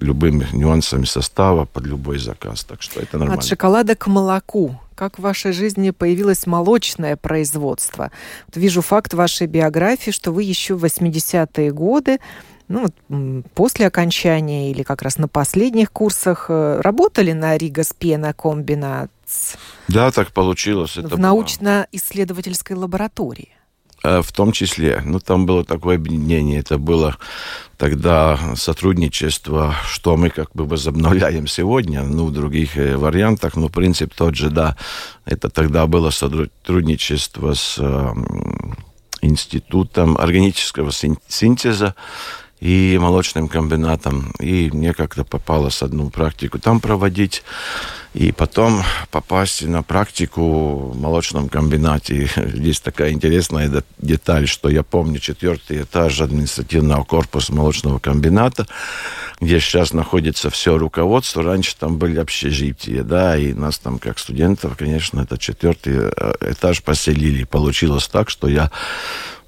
любыми 0.00 0.47
нюансами 0.52 1.04
состава 1.04 1.64
под 1.64 1.87
любой 1.87 2.18
заказ. 2.18 2.64
Так 2.64 2.82
что 2.82 3.00
это 3.00 3.18
нормально. 3.18 3.40
От 3.40 3.47
шоколада 3.47 3.94
к 3.94 4.06
молоку. 4.09 4.80
Как 5.02 5.18
в 5.18 5.23
вашей 5.23 5.50
жизни 5.50 5.90
появилось 5.90 6.47
молочное 6.47 7.16
производство? 7.16 8.12
Вот 8.47 8.56
вижу 8.56 8.82
факт 8.82 9.14
вашей 9.14 9.49
биографии, 9.49 10.12
что 10.12 10.30
вы 10.30 10.44
еще 10.44 10.75
в 10.76 10.85
80-е 10.85 11.73
годы 11.73 12.21
ну, 12.68 12.87
вот, 13.09 13.44
после 13.52 13.88
окончания 13.88 14.71
или 14.71 14.85
как 14.85 15.02
раз 15.02 15.18
на 15.18 15.26
последних 15.26 15.90
курсах 15.90 16.47
э, 16.49 16.80
работали 16.80 17.32
на 17.32 17.56
Ригас 17.56 17.92
Пена 17.99 18.32
комбинат? 18.32 19.11
Да, 19.88 20.12
так 20.12 20.30
получилось. 20.30 20.97
Это 20.97 21.09
в 21.09 21.18
научно-исследовательской 21.18 22.76
лаборатории. 22.76 23.49
Э, 24.04 24.21
в 24.21 24.32
том 24.32 24.50
числе. 24.50 25.00
Ну, 25.04 25.21
там 25.21 25.47
было 25.47 25.64
такое 25.64 25.97
объединение. 25.97 26.59
Это 26.59 26.76
было 26.78 27.16
тогда 27.76 28.38
сотрудничество, 28.56 29.76
что 29.87 30.16
мы 30.16 30.30
как 30.30 30.50
бы 30.54 30.64
возобновляем 30.66 31.47
сегодня, 31.47 32.02
ну, 32.02 32.26
в 32.26 32.32
других 32.32 32.76
э, 32.76 32.97
вариантах, 32.97 33.54
но 33.54 33.68
принцип 33.68 34.12
тот 34.14 34.35
же, 34.35 34.50
да. 34.50 34.76
Это 35.25 35.50
тогда 35.50 35.87
было 35.87 36.11
сотрудничество 36.11 37.54
с 37.54 37.76
э, 37.78 38.12
Институтом 39.21 40.16
органического 40.18 40.90
синтеза 40.90 41.94
и 42.62 42.96
молочным 42.96 43.48
комбинатом. 43.48 44.31
И 44.38 44.70
мне 44.72 44.94
как-то 44.94 45.25
попалось 45.25 45.83
одну 45.83 46.11
практику 46.11 46.61
там 46.61 46.79
проводить. 46.79 47.42
И 48.14 48.31
потом 48.31 48.85
попасть 49.11 49.62
на 49.62 49.83
практику 49.83 50.92
в 50.92 51.01
молочном 51.01 51.48
комбинате. 51.48 52.31
Здесь 52.37 52.81
такая 52.81 53.11
интересная 53.11 53.83
деталь, 53.98 54.46
что 54.46 54.68
я 54.68 54.85
помню 54.85 55.18
четвертый 55.18 55.83
этаж 55.83 56.20
административного 56.20 57.03
корпуса 57.03 57.53
молочного 57.53 57.98
комбината, 57.98 58.68
где 59.40 59.59
сейчас 59.59 59.92
находится 59.92 60.48
все 60.48 60.79
руководство. 60.79 61.42
Раньше 61.42 61.75
там 61.77 61.98
были 61.98 62.20
общежития, 62.20 63.03
да, 63.03 63.37
и 63.37 63.55
нас 63.55 63.79
там, 63.79 63.98
как 63.98 64.20
студентов, 64.20 64.77
конечно, 64.77 65.22
этот 65.22 65.40
четвертый 65.40 65.94
э, 65.96 66.33
этаж 66.53 66.81
поселили. 66.85 67.42
Получилось 67.42 68.07
так, 68.07 68.31
что 68.31 68.46
я 68.46 68.70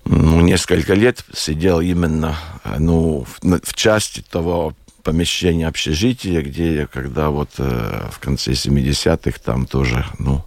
ну, 0.04 0.40
несколько 0.40 0.94
лет 0.94 1.24
сидел 1.34 1.80
именно 1.80 2.36
ну, 2.78 3.24
в, 3.24 3.60
в 3.62 3.74
части 3.74 4.20
того 4.20 4.74
помещение 5.04 5.68
общежития, 5.68 6.40
где 6.40 6.74
я 6.74 6.86
когда 6.86 7.30
вот 7.30 7.50
э, 7.58 8.08
в 8.10 8.18
конце 8.18 8.52
70-х 8.52 9.38
там 9.44 9.66
тоже, 9.66 10.04
ну, 10.18 10.42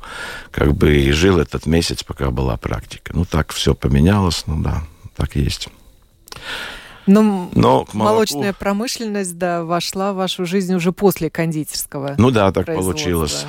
как 0.52 0.74
бы 0.74 0.98
и 0.98 1.12
жил 1.12 1.38
этот 1.38 1.68
месяц, 1.68 2.04
пока 2.04 2.32
была 2.32 2.58
практика. 2.58 3.12
Ну, 3.16 3.24
так 3.24 3.54
все 3.54 3.76
поменялось, 3.76 4.44
ну 4.48 4.62
да, 4.62 4.84
так 5.16 5.38
и 5.38 5.42
есть. 5.42 5.70
Но, 7.06 7.50
Но 7.54 7.86
к 7.86 7.94
молоку... 7.94 8.16
молочная 8.16 8.52
промышленность, 8.52 9.38
да, 9.38 9.64
вошла 9.64 10.12
в 10.12 10.18
вашу 10.18 10.46
жизнь 10.46 10.76
уже 10.76 10.92
после 10.92 11.30
кондитерского. 11.30 12.16
Ну 12.18 12.32
да, 12.32 12.52
так 12.52 12.66
получилось. 12.66 13.46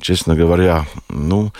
Честно 0.00 0.36
говоря, 0.36 0.86
ну, 1.08 1.52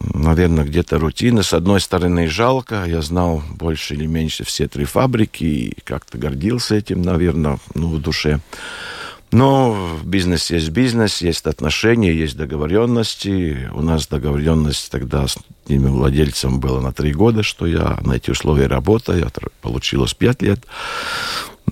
наверное, 0.00 0.64
где-то 0.64 0.98
рутина. 0.98 1.42
С 1.42 1.52
одной 1.52 1.80
стороны, 1.80 2.28
жалко. 2.28 2.84
Я 2.86 3.02
знал 3.02 3.42
больше 3.50 3.94
или 3.94 4.06
меньше 4.06 4.44
все 4.44 4.68
три 4.68 4.84
фабрики 4.84 5.44
и 5.44 5.76
как-то 5.84 6.18
гордился 6.18 6.76
этим, 6.76 7.02
наверное, 7.02 7.58
ну, 7.74 7.88
в 7.88 8.00
душе. 8.00 8.40
Но 9.32 9.98
бизнес 10.02 10.50
есть 10.50 10.70
бизнес, 10.70 11.22
есть 11.22 11.46
отношения, 11.46 12.12
есть 12.12 12.36
договоренности. 12.36 13.70
У 13.72 13.80
нас 13.80 14.08
договоренность 14.08 14.90
тогда 14.90 15.28
с 15.28 15.38
ними 15.68 15.86
владельцем 15.86 16.58
была 16.58 16.80
на 16.80 16.92
три 16.92 17.12
года, 17.12 17.44
что 17.44 17.66
я 17.66 17.98
на 18.02 18.14
эти 18.14 18.30
условия 18.30 18.66
работаю. 18.66 19.30
Получилось 19.60 20.14
пять 20.14 20.42
лет. 20.42 20.64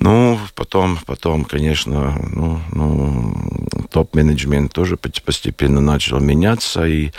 Ну, 0.01 0.39
потом, 0.55 0.99
потом, 1.05 1.45
конечно, 1.45 2.17
ну, 2.31 2.61
ну, 2.73 3.37
топ-менеджмент 3.91 4.73
тоже 4.73 4.97
постепенно 4.97 5.81
начал 5.81 6.21
меняться, 6.21 6.87
и 6.87 7.11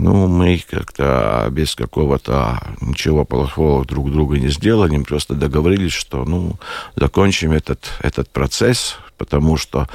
ну, 0.00 0.26
мы 0.28 0.62
как-то 0.68 1.48
без 1.50 1.74
какого-то 1.74 2.60
ничего 2.80 3.24
плохого 3.24 3.84
друг 3.84 4.10
друга 4.10 4.38
не 4.38 4.48
сделали, 4.48 4.96
мы 4.96 5.04
просто 5.04 5.34
договорились, 5.34 5.92
что, 5.92 6.24
ну, 6.24 6.56
закончим 6.96 7.52
этот, 7.52 7.92
этот 8.00 8.30
процесс, 8.30 8.96
потому 9.18 9.56
что 9.56 9.88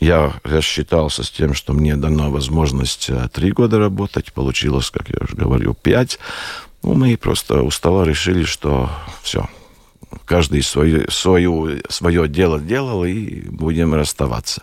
я 0.00 0.34
рассчитался 0.44 1.22
с 1.22 1.30
тем, 1.30 1.54
что 1.54 1.72
мне 1.72 1.96
дана 1.96 2.28
возможность 2.28 3.08
э, 3.08 3.28
три 3.32 3.52
года 3.52 3.78
работать, 3.78 4.32
получилось, 4.32 4.90
как 4.90 5.08
я 5.08 5.16
уже 5.20 5.36
говорил, 5.36 5.74
пять. 5.74 6.18
Ну, 6.82 6.94
мы 6.94 7.16
просто 7.16 7.62
устало 7.62 8.04
решили, 8.04 8.44
что 8.44 8.90
все, 9.22 9.48
каждый 10.24 10.62
свое, 10.62 11.06
свое, 11.10 11.82
свое 11.88 12.28
дело 12.28 12.60
делал, 12.60 13.04
и 13.04 13.42
будем 13.48 13.94
расставаться. 13.94 14.62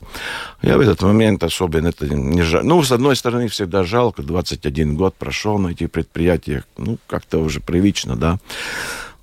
Я 0.62 0.78
в 0.78 0.82
этот 0.82 1.02
момент 1.02 1.44
особенно 1.44 1.88
это 1.88 2.08
не 2.08 2.42
жаль. 2.42 2.66
Ну, 2.66 2.82
с 2.84 2.92
одной 2.92 3.16
стороны, 3.16 3.48
всегда 3.48 3.84
жалко, 3.84 4.24
21 4.24 4.96
год 4.96 5.16
прошел 5.16 5.58
на 5.58 5.70
этих 5.70 5.92
предприятиях, 5.92 6.64
ну, 6.78 6.98
как-то 7.08 7.40
уже 7.40 7.60
привычно, 7.60 8.16
да. 8.16 8.40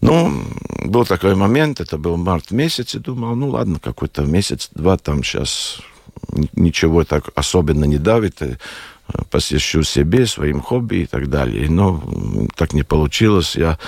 Ну, 0.01 0.45
был 0.85 1.05
такой 1.05 1.35
момент, 1.35 1.81
это 1.81 1.97
был 1.99 2.17
март 2.17 2.51
месяц, 2.51 2.95
и 2.95 2.99
думал, 2.99 3.35
ну, 3.35 3.49
ладно, 3.49 3.79
какой-то 3.81 4.23
месяц-два 4.23 4.99
там 4.99 5.23
сейчас 5.23 5.81
ничего 6.55 7.05
так 7.05 7.31
особенно 7.35 7.85
не 7.85 7.99
давит, 7.99 8.41
посвящу 9.31 9.83
себе, 9.83 10.27
своим 10.27 10.61
хобби 10.61 10.97
и 10.97 11.07
так 11.07 11.29
далее. 11.29 11.71
Но 11.71 12.03
так 12.57 12.73
не 12.73 12.83
получилось. 12.83 13.57
Я 13.57 13.79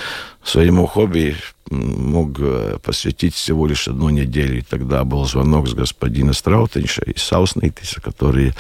своему 0.43 0.87
хобби 0.87 1.37
мог 1.71 2.39
э, 2.39 2.79
посвятить 2.83 3.35
всего 3.35 3.67
лишь 3.67 3.89
одну 3.89 4.09
неделю. 4.11 4.59
И 4.59 4.63
тогда 4.63 5.05
был 5.05 5.25
звонок 5.25 5.69
с 5.69 5.75
господина 5.75 6.33
Страутенша 6.33 7.03
и 7.03 7.19
Сауснейтиса, 7.19 8.01
которые 8.01 8.55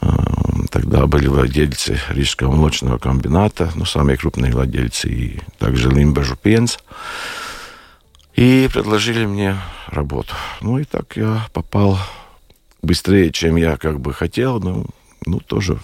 э, 0.00 0.06
тогда 0.70 1.06
были 1.06 1.26
владельцы 1.26 1.98
Рижского 2.08 2.54
молочного 2.54 2.98
комбината, 2.98 3.70
ну, 3.74 3.84
самые 3.84 4.16
крупные 4.16 4.52
владельцы, 4.52 5.08
и 5.08 5.40
также 5.58 5.90
Лимбежу 5.90 6.36
Пенс. 6.36 6.78
И 8.34 8.68
предложили 8.72 9.26
мне 9.26 9.56
работу. 9.88 10.34
Ну, 10.60 10.78
и 10.78 10.84
так 10.84 11.16
я 11.16 11.46
попал 11.52 11.98
быстрее, 12.80 13.30
чем 13.32 13.56
я 13.56 13.76
как 13.76 14.00
бы 14.00 14.14
хотел. 14.14 14.60
Ну, 14.60 14.86
ну, 15.26 15.40
тоже 15.40 15.78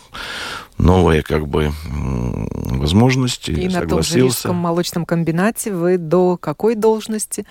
новые 0.79 1.23
как 1.23 1.47
бы 1.49 1.73
возможности. 1.85 3.51
И 3.51 3.69
на 3.69 3.87
том 3.87 4.03
же 4.03 4.21
Рижском 4.21 4.57
молочном 4.57 5.07
комбинате 5.07 5.73
вы 5.73 5.99
до 5.99 6.37
какой 6.37 6.75
должности? 6.75 7.47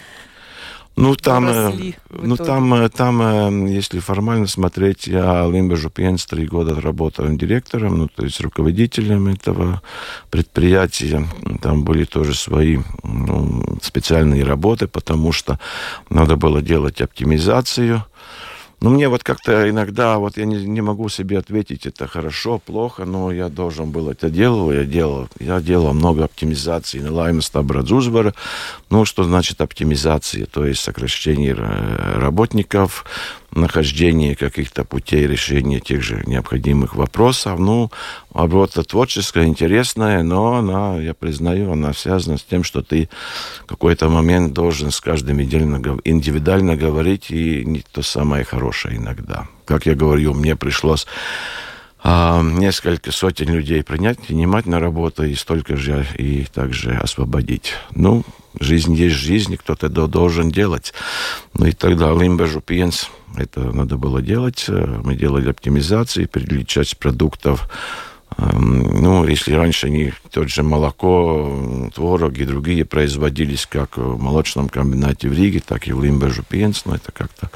Ну, 0.98 1.14
там, 1.16 1.46
э, 1.50 1.94
ну, 2.10 2.38
там, 2.38 2.74
э, 2.74 2.88
там, 2.88 3.22
э, 3.22 3.70
если 3.70 4.00
формально 4.00 4.48
смотреть, 4.48 5.08
я 5.08 5.46
Лимбежу 5.46 5.90
Пенс 5.90 6.26
три 6.26 6.48
года 6.48 6.80
работал 6.80 7.28
директором, 7.36 7.98
ну, 7.98 8.08
то 8.08 8.24
есть 8.24 8.40
руководителем 8.40 9.28
этого 9.28 9.82
предприятия. 10.30 11.28
Там 11.62 11.84
были 11.84 12.06
тоже 12.06 12.34
свои 12.34 12.80
ну, 13.04 13.78
специальные 13.82 14.46
работы, 14.46 14.88
потому 14.88 15.34
что 15.34 15.60
надо 16.10 16.38
было 16.38 16.62
делать 16.62 17.02
оптимизацию 17.02 18.06
ну, 18.82 18.90
мне 18.90 19.10
вот 19.10 19.24
как-то 19.24 19.70
иногда, 19.70 20.18
вот 20.18 20.38
я 20.38 20.46
не, 20.46 20.64
не 20.66 20.82
могу 20.82 21.10
себе 21.10 21.40
ответить, 21.40 21.86
это 21.86 22.08
хорошо, 22.08 22.60
плохо, 22.60 23.06
но 23.06 23.32
я 23.32 23.50
должен 23.50 23.92
был 23.92 24.10
это 24.10 24.30
делать, 24.30 24.78
я 24.78 24.86
делал, 24.86 25.28
я 25.40 25.60
делал 25.60 25.94
много 25.94 26.26
оптимизации 26.26 27.00
на 27.00 27.12
Лаймста 27.12 27.62
Брадзузбара. 27.62 28.34
Ну, 28.90 29.06
что 29.06 29.24
значит 29.24 29.62
оптимизация? 29.62 30.46
То 30.46 30.66
есть 30.66 30.82
сокращение 30.82 31.54
работников, 31.54 33.06
нахождение 33.56 34.36
каких-то 34.36 34.84
путей 34.84 35.28
решения 35.28 35.80
тех 35.80 36.04
же 36.04 36.24
необходимых 36.26 36.96
вопросов. 36.96 37.60
Ну, 37.60 37.92
работа 38.34 38.84
творческая, 38.84 39.46
интересная, 39.46 40.24
но 40.24 40.56
она, 40.56 41.00
я 41.00 41.14
признаю, 41.14 41.72
она 41.72 41.94
связана 41.94 42.38
с 42.38 42.44
тем, 42.44 42.64
что 42.64 42.82
ты 42.82 43.10
в 43.64 43.66
какой-то 43.66 44.10
момент 44.10 44.54
должен 44.54 44.92
с 44.92 45.00
каждым 45.00 45.42
индивидуально, 45.42 46.00
индивидуально 46.04 46.76
говорить, 46.76 47.32
и 47.32 47.64
не 47.66 47.84
то 47.92 48.02
самое 48.02 48.44
хорошее 48.44 48.98
иногда. 48.98 49.48
Как 49.66 49.86
я 49.86 49.96
говорю, 49.96 50.34
мне 50.34 50.56
пришлось 50.56 51.08
а, 52.08 52.44
несколько 52.44 53.12
сотен 53.12 53.52
людей 53.52 53.82
принять, 53.84 54.20
принимать 54.20 54.68
на 54.68 54.80
работу 54.80 55.24
и 55.24 55.34
столько 55.34 55.76
же 55.76 56.06
и 56.20 56.46
также 56.46 56.92
освободить. 56.92 57.74
Ну, 57.96 58.24
жизнь 58.60 58.94
есть 58.94 59.16
жизнь, 59.16 59.58
кто-то 59.58 59.90
должен 59.90 60.52
делать. 60.52 60.94
Ну 61.56 61.66
и 61.66 61.72
тогда 61.72 62.12
Лимбежу 62.12 62.62
Пьенс 62.62 63.10
это 63.36 63.72
надо 63.72 63.98
было 63.98 64.22
делать. 64.22 64.66
Мы 64.68 65.16
делали 65.16 65.50
оптимизации, 65.50 66.26
переличать 66.26 66.96
продуктов 67.00 67.68
ну, 68.38 69.26
если 69.26 69.54
раньше 69.54 69.88
они, 69.88 70.14
тот 70.32 70.50
же 70.50 70.62
молоко, 70.62 71.90
творог 71.94 72.38
и 72.38 72.46
другие 72.46 72.84
производились 72.84 73.66
как 73.66 73.98
в 73.98 74.22
молочном 74.22 74.68
комбинате 74.68 75.30
в 75.30 75.34
Риге, 75.34 75.62
так 75.66 75.88
и 75.88 75.94
в 75.94 76.04
Лимбежу 76.04 76.44
Пенс, 76.48 76.86
но 76.86 76.96
это 76.96 77.12
как-то 77.14 77.50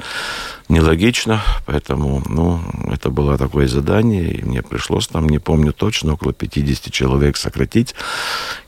нелогично, 0.68 1.42
поэтому, 1.66 2.22
ну, 2.26 2.60
это 2.90 3.10
было 3.10 3.36
такое 3.36 3.68
задание, 3.68 4.32
и 4.32 4.42
мне 4.42 4.62
пришлось 4.62 5.08
там, 5.08 5.28
не 5.28 5.38
помню 5.38 5.72
точно, 5.72 6.14
около 6.14 6.32
50 6.32 6.92
человек 6.92 7.36
сократить, 7.36 7.94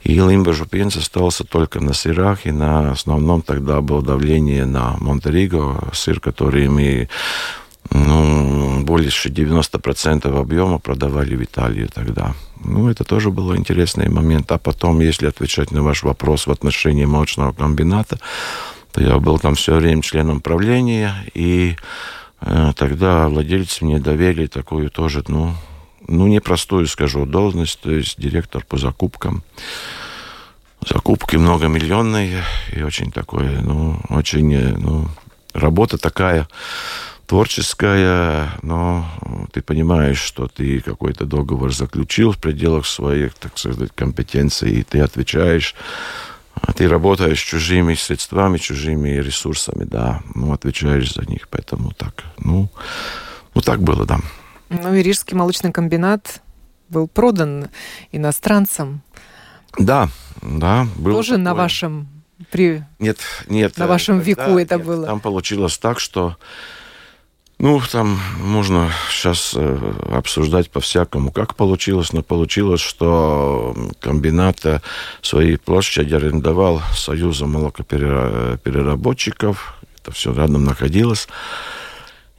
и 0.02 0.14
Лимбежу 0.14 0.66
Пенс 0.66 0.96
остался 0.96 1.44
только 1.44 1.80
на 1.80 1.94
сырах, 1.94 2.44
и 2.44 2.50
на 2.50 2.92
основном 2.92 3.40
тогда 3.40 3.80
было 3.80 4.02
давление 4.02 4.66
на 4.66 4.96
Монтериго, 4.98 5.88
сыр, 5.94 6.20
который 6.20 6.68
мы 6.68 7.08
ну, 7.90 8.82
больше 8.82 9.28
90% 9.28 10.38
объема 10.38 10.78
продавали 10.78 11.34
в 11.36 11.42
Италию 11.42 11.88
тогда. 11.88 12.34
Ну, 12.64 12.88
это 12.88 13.04
тоже 13.04 13.30
был 13.30 13.56
интересный 13.56 14.08
момент. 14.08 14.52
А 14.52 14.58
потом, 14.58 15.00
если 15.00 15.26
отвечать 15.26 15.72
на 15.72 15.82
ваш 15.82 16.02
вопрос 16.02 16.46
в 16.46 16.50
отношении 16.50 17.04
молочного 17.04 17.52
комбината, 17.52 18.18
то 18.92 19.02
я 19.02 19.18
был 19.18 19.38
там 19.38 19.54
все 19.54 19.74
время 19.74 20.02
членом 20.02 20.40
правления, 20.40 21.14
и 21.34 21.76
э, 22.40 22.72
тогда 22.76 23.28
владельцы 23.28 23.84
мне 23.84 23.98
доверили 23.98 24.46
такую 24.46 24.90
тоже, 24.90 25.24
ну, 25.28 25.54
ну, 26.06 26.26
непростую, 26.26 26.86
скажу, 26.86 27.26
должность, 27.26 27.80
то 27.80 27.90
есть 27.90 28.20
директор 28.20 28.64
по 28.64 28.76
закупкам. 28.76 29.42
Закупки 30.86 31.36
многомиллионные 31.36 32.42
и 32.72 32.82
очень 32.82 33.12
такое, 33.12 33.60
ну, 33.60 34.00
очень, 34.08 34.52
э, 34.52 34.74
ну, 34.76 35.08
работа 35.54 35.96
такая 35.96 36.48
творческая, 37.26 38.50
но 38.62 39.06
ты 39.52 39.62
понимаешь, 39.62 40.20
что 40.20 40.48
ты 40.48 40.80
какой-то 40.80 41.24
договор 41.24 41.72
заключил 41.72 42.32
в 42.32 42.38
пределах 42.38 42.86
своих, 42.86 43.34
так 43.34 43.56
сказать, 43.58 43.90
компетенций, 43.94 44.70
и 44.72 44.82
ты 44.82 45.00
отвечаешь, 45.00 45.74
а 46.54 46.72
ты 46.72 46.88
работаешь 46.88 47.40
чужими 47.40 47.94
средствами, 47.94 48.58
чужими 48.58 49.10
ресурсами, 49.10 49.84
да, 49.84 50.22
ну, 50.34 50.52
отвечаешь 50.52 51.14
за 51.14 51.22
них, 51.22 51.48
поэтому 51.48 51.92
так, 51.92 52.24
ну, 52.38 52.68
ну 53.54 53.60
так 53.60 53.82
было, 53.82 54.04
да. 54.04 54.20
Ну, 54.68 54.94
и 54.94 55.02
Рижский 55.02 55.36
молочный 55.36 55.72
комбинат 55.72 56.42
был 56.88 57.08
продан 57.08 57.68
иностранцам. 58.10 59.02
Да, 59.78 60.08
да. 60.42 60.86
Было 60.96 61.16
Тоже 61.16 61.30
такое. 61.30 61.44
на 61.44 61.54
вашем 61.54 62.08
при... 62.50 62.84
Нет, 62.98 63.18
нет. 63.48 63.76
На 63.76 63.86
вашем 63.86 64.20
веку 64.20 64.54
да, 64.54 64.62
это 64.62 64.76
нет, 64.76 64.86
было. 64.86 65.06
Там 65.06 65.20
получилось 65.20 65.78
так, 65.78 66.00
что 66.00 66.36
ну, 67.62 67.80
там 67.90 68.20
можно 68.38 68.90
сейчас 69.08 69.54
э, 69.56 69.94
обсуждать 70.12 70.68
по-всякому, 70.68 71.30
как 71.30 71.54
получилось, 71.54 72.12
но 72.12 72.22
получилось, 72.22 72.80
что 72.80 73.74
комбинат 74.00 74.60
свои 75.22 75.56
площади 75.56 76.14
арендовал 76.14 76.82
Союзом 76.94 77.52
молокопереработчиков, 77.52 79.78
это 80.02 80.10
все 80.10 80.34
рядом 80.34 80.64
находилось. 80.64 81.28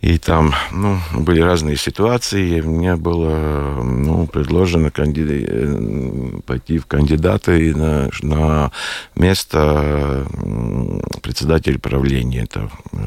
И 0.03 0.17
там 0.17 0.53
ну, 0.73 0.99
были 1.13 1.39
разные 1.39 1.77
ситуации, 1.77 2.57
и 2.57 2.61
мне 2.61 2.97
было 2.97 3.81
ну, 3.81 4.27
предложено 4.27 4.91
канди... 4.91 5.45
Э, 5.47 6.41
пойти 6.45 6.77
в 6.77 6.87
кандидаты 6.87 7.73
на, 7.73 8.09
на 8.21 8.71
место 9.15 10.27
председателя 11.21 11.79
правления. 11.79 12.43
Это 12.43 12.69
э, 12.91 12.97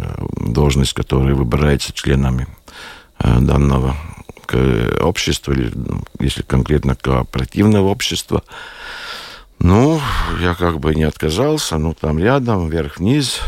должность, 0.46 0.94
которая 0.94 1.34
выбирается 1.34 1.92
членами 1.92 2.46
э, 3.18 3.40
данного 3.40 3.94
общества, 5.02 5.52
или 5.52 5.70
ну, 5.74 6.02
если 6.18 6.40
конкретно 6.40 6.96
кооперативного 6.96 7.88
общества. 7.88 8.42
Ну, 9.58 10.00
я 10.40 10.54
как 10.54 10.80
бы 10.80 10.94
не 10.94 11.04
отказался, 11.04 11.76
ну, 11.76 11.92
там 11.92 12.18
рядом, 12.18 12.70
вверх-вниз, 12.70 13.40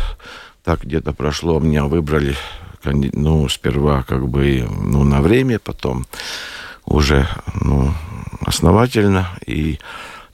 так 0.64 0.82
где-то 0.82 1.14
прошло, 1.14 1.58
меня 1.61 1.87
выбрали 1.87 2.37
ну, 2.85 3.49
сперва 3.49 4.03
как 4.03 4.29
бы 4.29 4.69
ну, 4.71 5.05
на 5.05 5.21
время, 5.21 5.59
потом 5.59 6.07
уже 6.85 7.29
ну, 7.61 7.93
основательно. 8.41 9.29
И 9.47 9.79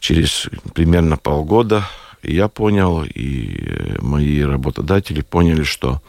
через 0.01 0.49
примерно 0.75 1.17
полгода 1.17 1.85
я 2.23 2.49
понял, 2.49 3.05
и 3.05 3.97
мои 4.01 4.43
работодатели 4.43 5.21
поняли, 5.21 5.63
что 5.63 6.01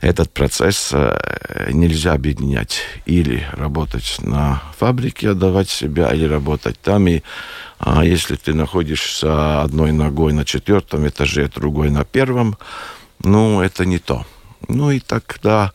этот 0.00 0.30
процесс 0.32 0.90
э, 0.92 1.70
нельзя 1.72 2.12
объединять. 2.12 2.80
Или 3.06 3.46
работать 3.52 4.16
на 4.20 4.62
фабрике, 4.78 5.30
отдавать 5.30 5.70
себя, 5.70 6.12
или 6.12 6.26
работать 6.26 6.78
там. 6.80 7.08
И 7.08 7.22
а 7.78 8.04
если 8.04 8.36
ты 8.36 8.54
находишься 8.54 9.62
одной 9.62 9.92
ногой 9.92 10.32
на 10.32 10.44
четвертом 10.44 11.06
этаже, 11.08 11.50
другой 11.54 11.90
на 11.90 12.04
первом, 12.04 12.56
ну, 13.22 13.60
это 13.60 13.86
не 13.86 13.98
то. 13.98 14.26
Ну 14.68 14.90
и 14.90 15.00
тогда 15.00 15.72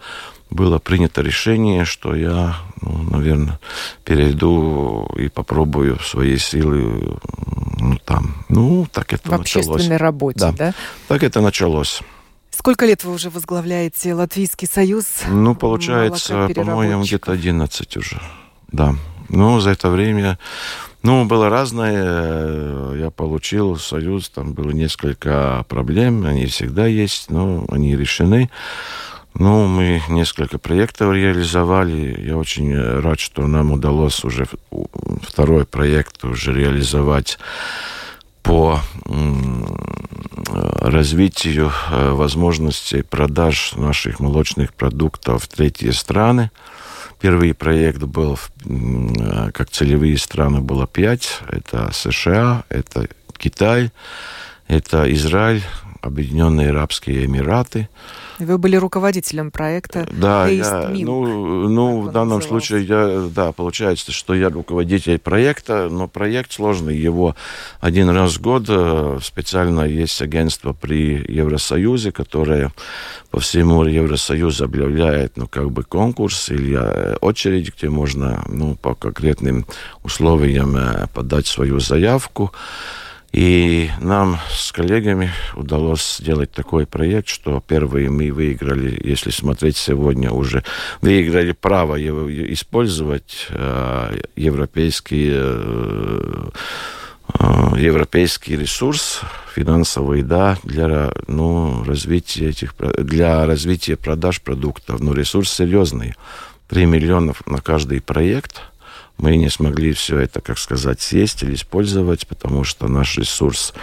было 0.49 0.79
принято 0.79 1.21
решение, 1.21 1.85
что 1.85 2.15
я, 2.15 2.55
ну, 2.81 3.03
наверное, 3.11 3.59
перейду 4.03 5.07
и 5.17 5.29
попробую 5.29 5.99
свои 5.99 6.37
силы 6.37 7.19
ну, 7.79 7.97
там. 8.03 8.45
Ну, 8.49 8.87
так 8.91 9.13
это 9.13 9.29
В 9.29 9.37
началось. 9.37 9.67
общественной 9.67 9.97
работе, 9.97 10.39
да. 10.39 10.51
да? 10.51 10.73
Так 11.07 11.23
это 11.23 11.41
началось. 11.41 12.01
Сколько 12.51 12.85
лет 12.85 13.03
вы 13.03 13.13
уже 13.13 13.29
возглавляете 13.29 14.13
Латвийский 14.13 14.67
союз? 14.67 15.05
Ну, 15.29 15.55
получается, 15.55 16.49
по-моему, 16.53 17.03
где-то 17.03 17.31
11 17.31 17.97
уже. 17.97 18.19
Да. 18.71 18.95
Ну, 19.29 19.59
за 19.59 19.69
это 19.69 19.89
время, 19.89 20.39
ну, 21.01 21.25
было 21.25 21.49
разное. 21.49 22.95
Я 22.95 23.09
получил 23.09 23.77
союз, 23.77 24.29
там 24.29 24.53
было 24.53 24.71
несколько 24.71 25.65
проблем, 25.69 26.25
они 26.25 26.45
всегда 26.47 26.87
есть, 26.87 27.29
но 27.29 27.65
они 27.69 27.95
решены. 27.95 28.49
Ну, 29.35 29.67
мы 29.67 30.01
несколько 30.09 30.57
проектов 30.57 31.13
реализовали. 31.13 32.21
Я 32.25 32.35
очень 32.37 32.75
рад, 32.75 33.19
что 33.19 33.47
нам 33.47 33.71
удалось 33.71 34.23
уже 34.25 34.47
второй 35.21 35.65
проект 35.65 36.23
уже 36.25 36.53
реализовать 36.53 37.37
по 38.43 38.81
развитию 40.81 41.71
э, 41.91 42.11
возможностей 42.11 43.03
продаж 43.03 43.73
наших 43.75 44.19
молочных 44.19 44.73
продуктов 44.73 45.43
в 45.43 45.47
третьи 45.47 45.91
страны. 45.91 46.51
Первый 47.19 47.53
проект 47.53 48.01
был, 48.03 48.39
как 49.53 49.69
целевые 49.69 50.17
страны, 50.17 50.61
было 50.61 50.87
пять. 50.87 51.41
Это 51.49 51.91
США, 51.91 52.63
это 52.69 53.07
Китай, 53.37 53.91
Это 54.69 55.11
Израиль, 55.13 55.63
Объединенные 56.01 56.69
Арабские 56.69 57.25
Эмираты. 57.25 57.89
Вы 58.39 58.57
были 58.57 58.77
руководителем 58.77 59.51
проекта 59.51 60.07
Да, 60.11 60.47
я, 60.47 60.89
ну, 60.89 61.67
ну 61.67 62.01
в 62.01 62.11
данном 62.11 62.41
случае, 62.41 62.83
я, 62.83 63.29
да, 63.33 63.51
получается, 63.51 64.11
что 64.11 64.33
я 64.33 64.49
руководитель 64.49 65.19
проекта, 65.19 65.89
но 65.89 66.07
проект 66.07 66.53
сложный. 66.53 66.97
Его 66.97 67.35
один 67.81 68.09
раз 68.09 68.37
в 68.37 68.41
год 68.41 68.65
э, 68.69 69.19
специально 69.21 69.81
есть 69.81 70.21
агентство 70.21 70.73
при 70.73 71.25
Евросоюзе, 71.27 72.11
которое 72.11 72.71
по 73.29 73.39
всему 73.39 73.83
Евросоюзу 73.83 74.65
объявляет, 74.65 75.35
ну, 75.35 75.47
как 75.47 75.71
бы 75.71 75.83
конкурс 75.83 76.49
или 76.49 76.77
э, 76.79 77.15
очередь, 77.17 77.75
где 77.75 77.89
можно, 77.89 78.43
ну, 78.47 78.75
по 78.75 78.95
конкретным 78.95 79.65
условиям 80.03 80.75
э, 80.77 81.07
подать 81.13 81.47
свою 81.47 81.79
заявку. 81.79 82.53
И 83.31 83.91
нам 83.99 84.39
с 84.49 84.71
коллегами 84.71 85.31
удалось 85.55 86.17
сделать 86.17 86.51
такой 86.51 86.87
проект, 86.87 87.27
что 87.27 87.63
первые 87.65 88.09
мы 88.09 88.31
выиграли, 88.31 88.99
если 89.07 89.29
смотреть 89.29 89.77
сегодня 89.77 90.31
уже, 90.31 90.63
выиграли 91.01 91.51
право 91.51 91.95
использовать 91.99 93.47
э, 93.49 94.21
европейский, 94.35 95.29
э, 95.31 96.49
э, 97.39 97.43
европейский 97.77 98.57
ресурс 98.57 99.21
финансовый, 99.53 100.23
да, 100.23 100.57
для 100.63 101.11
ну, 101.27 101.83
развития 101.83 102.49
этих, 102.49 102.73
для 102.97 103.45
развития 103.45 103.95
продаж 103.95 104.41
продуктов. 104.41 105.01
Но 105.01 105.13
ресурс 105.13 105.51
серьезный. 105.51 106.15
3 106.69 106.85
миллиона 106.85 107.33
на 107.45 107.61
каждый 107.61 108.01
проект– 108.01 108.63
мы 109.19 109.35
не 109.35 109.49
смогли 109.49 109.93
все 109.93 110.17
это, 110.19 110.41
как 110.41 110.57
сказать, 110.57 111.01
сесть 111.01 111.43
или 111.43 111.53
использовать, 111.53 112.27
потому 112.27 112.63
что 112.63 112.87
наш 112.87 113.17
ресурс 113.17 113.73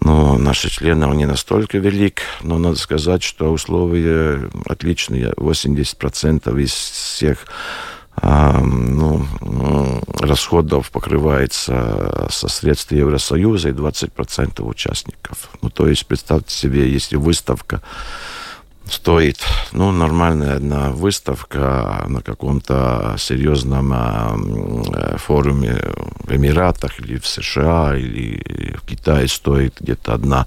но 0.00 0.36
наши 0.36 0.68
члены, 0.68 1.06
он 1.06 1.16
не 1.16 1.26
настолько 1.26 1.78
велик, 1.78 2.22
но 2.42 2.58
надо 2.58 2.76
сказать, 2.76 3.22
что 3.22 3.52
условия 3.52 4.50
отличные. 4.66 5.30
80% 5.32 6.60
из 6.60 6.72
всех 6.72 7.46
ну, 8.20 9.24
расходов 10.18 10.90
покрывается 10.90 12.26
со 12.30 12.48
средств 12.48 12.90
Евросоюза 12.92 13.68
и 13.68 13.72
20% 13.72 14.62
участников. 14.62 15.50
Ну, 15.60 15.70
то 15.70 15.86
есть, 15.86 16.06
представьте 16.06 16.54
себе, 16.54 16.90
если 16.90 17.16
выставка 17.16 17.80
стоит, 18.92 19.38
ну, 19.72 19.90
нормальная 19.90 20.56
одна 20.56 20.90
выставка 20.90 22.04
на 22.08 22.20
каком-то 22.20 23.16
серьезном 23.18 23.92
э, 23.92 25.16
форуме 25.16 25.78
в 26.20 26.32
Эмиратах 26.32 27.00
или 27.00 27.18
в 27.18 27.26
США 27.26 27.96
или 27.96 28.76
в 28.76 28.86
Китае 28.86 29.28
стоит 29.28 29.76
где-то 29.80 30.14
одна 30.14 30.46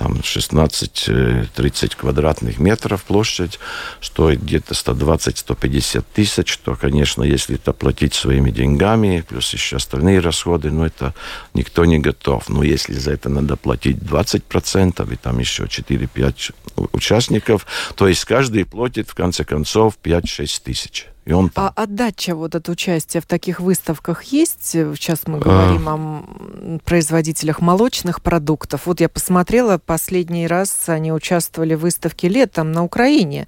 там 0.00 0.14
16-30 0.14 1.94
квадратных 1.94 2.58
метров 2.58 3.04
площадь, 3.04 3.58
стоит 4.00 4.42
где-то 4.42 4.72
120-150 4.72 6.04
тысяч, 6.14 6.56
то, 6.56 6.74
конечно, 6.74 7.22
если 7.22 7.56
это 7.56 7.74
платить 7.74 8.14
своими 8.14 8.50
деньгами, 8.50 9.22
плюс 9.28 9.52
еще 9.52 9.76
остальные 9.76 10.20
расходы, 10.20 10.70
ну, 10.70 10.86
это 10.86 11.12
никто 11.52 11.84
не 11.84 11.98
готов. 11.98 12.48
Но 12.48 12.62
если 12.62 12.94
за 12.94 13.12
это 13.12 13.28
надо 13.28 13.56
платить 13.56 13.98
20%, 13.98 15.12
и 15.12 15.16
там 15.16 15.38
еще 15.38 15.64
4-5 15.64 16.54
участников, 16.92 17.66
то 17.94 18.08
есть 18.08 18.24
каждый 18.24 18.64
платит, 18.64 19.10
в 19.10 19.14
конце 19.14 19.44
концов, 19.44 19.98
5-6 20.02 20.62
тысяч. 20.64 21.08
И 21.30 21.32
он 21.32 21.48
там... 21.48 21.66
А 21.66 21.82
отдача 21.84 22.34
вот 22.34 22.56
от 22.56 22.68
участия 22.68 23.20
в 23.20 23.26
таких 23.26 23.60
выставках 23.60 24.24
есть? 24.24 24.64
Сейчас 24.70 25.28
мы 25.28 25.38
говорим 25.38 25.88
а... 25.88 25.94
о 25.94 26.78
производителях 26.84 27.60
молочных 27.60 28.20
продуктов. 28.20 28.86
Вот 28.86 29.00
я 29.00 29.08
посмотрела, 29.08 29.78
последний 29.78 30.48
раз 30.48 30.88
они 30.88 31.12
участвовали 31.12 31.74
в 31.74 31.80
выставке 31.82 32.28
летом 32.28 32.72
на 32.72 32.82
Украине, 32.82 33.46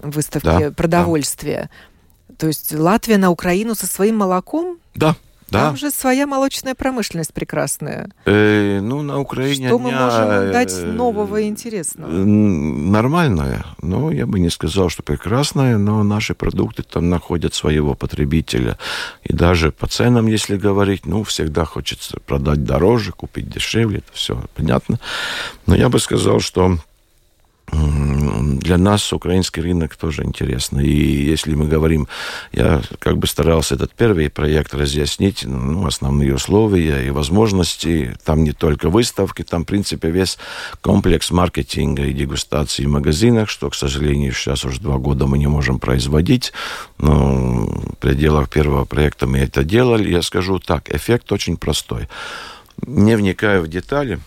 выставке 0.00 0.70
да, 0.70 0.70
продовольствия. 0.72 1.70
Да. 2.28 2.34
То 2.38 2.46
есть 2.48 2.74
Латвия 2.74 3.16
на 3.16 3.30
Украину 3.30 3.76
со 3.76 3.86
своим 3.86 4.16
молоком? 4.16 4.78
Да, 4.96 5.14
да. 5.50 5.66
Там 5.66 5.76
же 5.76 5.90
своя 5.90 6.26
молочная 6.26 6.74
промышленность 6.74 7.32
прекрасная. 7.32 8.10
Э, 8.26 8.80
ну, 8.82 9.02
на 9.02 9.18
Украине... 9.18 9.68
Что 9.68 9.78
мы 9.78 9.90
можем 9.90 10.52
дать 10.52 10.72
э, 10.72 10.84
нового 10.84 11.38
и 11.38 11.48
интересного? 11.48 12.10
Нормальная. 12.10 13.64
Ну, 13.80 14.10
я 14.10 14.26
бы 14.26 14.40
не 14.40 14.50
сказал, 14.50 14.90
что 14.90 15.02
прекрасная, 15.02 15.78
но 15.78 16.02
наши 16.02 16.34
продукты 16.34 16.82
там 16.82 17.08
находят 17.08 17.54
своего 17.54 17.94
потребителя. 17.94 18.78
И 19.24 19.32
даже 19.32 19.72
по 19.72 19.86
ценам, 19.86 20.26
если 20.26 20.58
говорить, 20.58 21.06
ну, 21.06 21.24
всегда 21.24 21.64
хочется 21.64 22.20
продать 22.20 22.64
дороже, 22.64 23.12
купить 23.12 23.48
дешевле, 23.48 23.98
это 23.98 24.12
все 24.12 24.42
понятно. 24.54 25.00
Но 25.66 25.74
я 25.74 25.88
бы 25.88 25.98
сказал, 25.98 26.40
что 26.40 26.78
для 27.70 28.78
нас 28.78 29.12
украинский 29.12 29.62
рынок 29.62 29.96
тоже 29.96 30.24
интересно. 30.24 30.80
И 30.80 30.90
если 30.90 31.54
мы 31.54 31.66
говорим, 31.66 32.08
я 32.52 32.82
как 32.98 33.18
бы 33.18 33.26
старался 33.26 33.74
этот 33.74 33.92
первый 33.92 34.30
проект 34.30 34.74
разъяснить, 34.74 35.44
ну, 35.44 35.86
основные 35.86 36.34
условия 36.34 37.06
и 37.06 37.10
возможности. 37.10 38.16
Там 38.24 38.44
не 38.44 38.52
только 38.52 38.88
выставки, 38.88 39.42
там, 39.42 39.64
в 39.64 39.66
принципе, 39.66 40.10
весь 40.10 40.38
комплекс 40.80 41.30
маркетинга 41.30 42.04
и 42.04 42.12
дегустации 42.12 42.86
в 42.86 42.90
магазинах, 42.90 43.48
что, 43.48 43.70
к 43.70 43.74
сожалению, 43.74 44.32
сейчас 44.32 44.64
уже 44.64 44.80
два 44.80 44.98
года 44.98 45.26
мы 45.26 45.38
не 45.38 45.46
можем 45.46 45.78
производить. 45.78 46.52
Но 46.98 47.66
в 47.66 47.96
пределах 48.00 48.48
первого 48.48 48.84
проекта 48.84 49.26
мы 49.26 49.38
это 49.38 49.62
делали. 49.62 50.10
Я 50.10 50.22
скажу 50.22 50.58
так, 50.58 50.94
эффект 50.94 51.32
очень 51.32 51.56
простой. 51.56 52.08
Не 52.86 53.16
вникая 53.16 53.60
в 53.60 53.68
детали, 53.68 54.20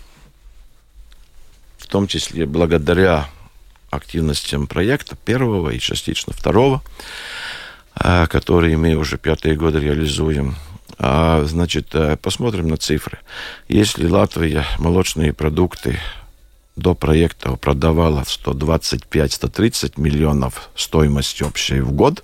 том 1.92 2.08
числе 2.08 2.46
благодаря 2.46 3.30
активностям 3.90 4.66
проекта 4.66 5.18
первого 5.18 5.72
и 5.72 5.80
частично 5.80 6.34
второго, 6.34 6.82
а, 7.94 8.28
которые 8.28 8.78
мы 8.78 8.96
уже 8.96 9.18
пятые 9.18 9.56
годы 9.56 9.80
реализуем. 9.82 10.56
А, 10.98 11.44
значит, 11.44 11.94
э, 11.94 12.16
посмотрим 12.16 12.70
на 12.70 12.78
цифры. 12.78 13.20
Если 13.68 14.08
Латвия 14.08 14.66
молочные 14.80 15.34
продукты 15.34 16.00
до 16.78 16.94
проекта 16.96 17.58
продавала 17.58 18.24
125-130 18.24 20.00
миллионов 20.00 20.70
стоимость 20.76 21.42
общей 21.42 21.82
в 21.82 21.92
год, 21.92 22.24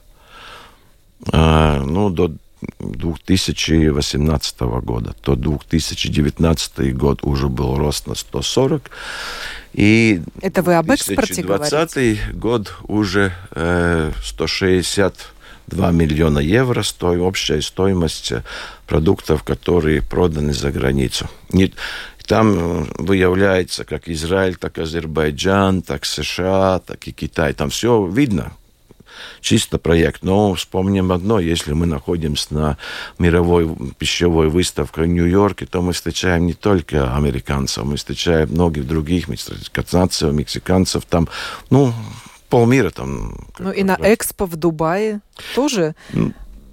а, 1.34 1.84
ну, 1.84 2.10
до 2.10 2.32
2018 2.80 4.60
года, 4.60 5.16
то 5.22 5.36
2019 5.36 6.96
год 6.96 7.20
уже 7.24 7.48
был 7.50 7.78
рост 7.78 8.08
на 8.08 8.16
140. 8.16 8.90
И 9.74 10.22
Это 10.42 10.62
вы 10.62 10.76
об 10.76 10.90
экспорте 10.90 11.44
2020 11.44 12.36
год 12.36 12.74
уже 12.88 13.34
э, 13.52 14.12
162 14.24 15.92
миллиона 15.92 16.40
евро 16.40 16.82
стоит 16.84 17.22
общая 17.22 17.62
стоимость 17.62 18.34
продуктов, 18.88 19.44
которые 19.44 20.02
проданы 20.02 20.54
за 20.54 20.72
границу. 20.72 21.30
Не, 21.52 21.74
там 22.26 22.58
э, 22.58 22.86
выявляется 22.98 23.86
как 23.86 24.10
Израиль, 24.10 24.56
так 24.56 24.78
Азербайджан, 24.80 25.82
так 25.82 26.06
США, 26.06 26.80
так 26.80 27.08
и 27.08 27.12
Китай. 27.12 27.54
Там 27.54 27.70
все 27.70 28.08
видно, 28.08 28.52
чисто 29.42 29.78
проект. 29.78 30.24
Но 30.24 30.54
вспомним 30.54 31.12
одно, 31.12 31.40
если 31.40 31.74
мы 31.74 31.86
находимся 31.86 32.54
на 32.54 32.78
мировой 33.20 33.70
пищевой 33.98 34.50
выставке 34.50 35.02
в 35.02 35.06
Нью-Йорке, 35.06 35.66
то 35.66 35.82
мы 35.82 35.94
встречаем 35.94 36.46
не 36.46 36.54
только 36.54 37.16
американцев, 37.16 37.84
мы 37.84 37.98
встречаем 37.98 38.50
многих 38.50 38.88
других, 38.88 39.28
канадцев, 39.72 40.34
мексиканцев, 40.34 41.06
там, 41.06 41.28
ну, 41.70 41.94
полмира 42.50 42.90
там. 42.90 43.48
Ну 43.60 43.72
и 43.72 43.84
на 43.84 43.98
Экспо 44.02 44.46
в 44.46 44.56
Дубае 44.56 45.22
тоже 45.56 45.96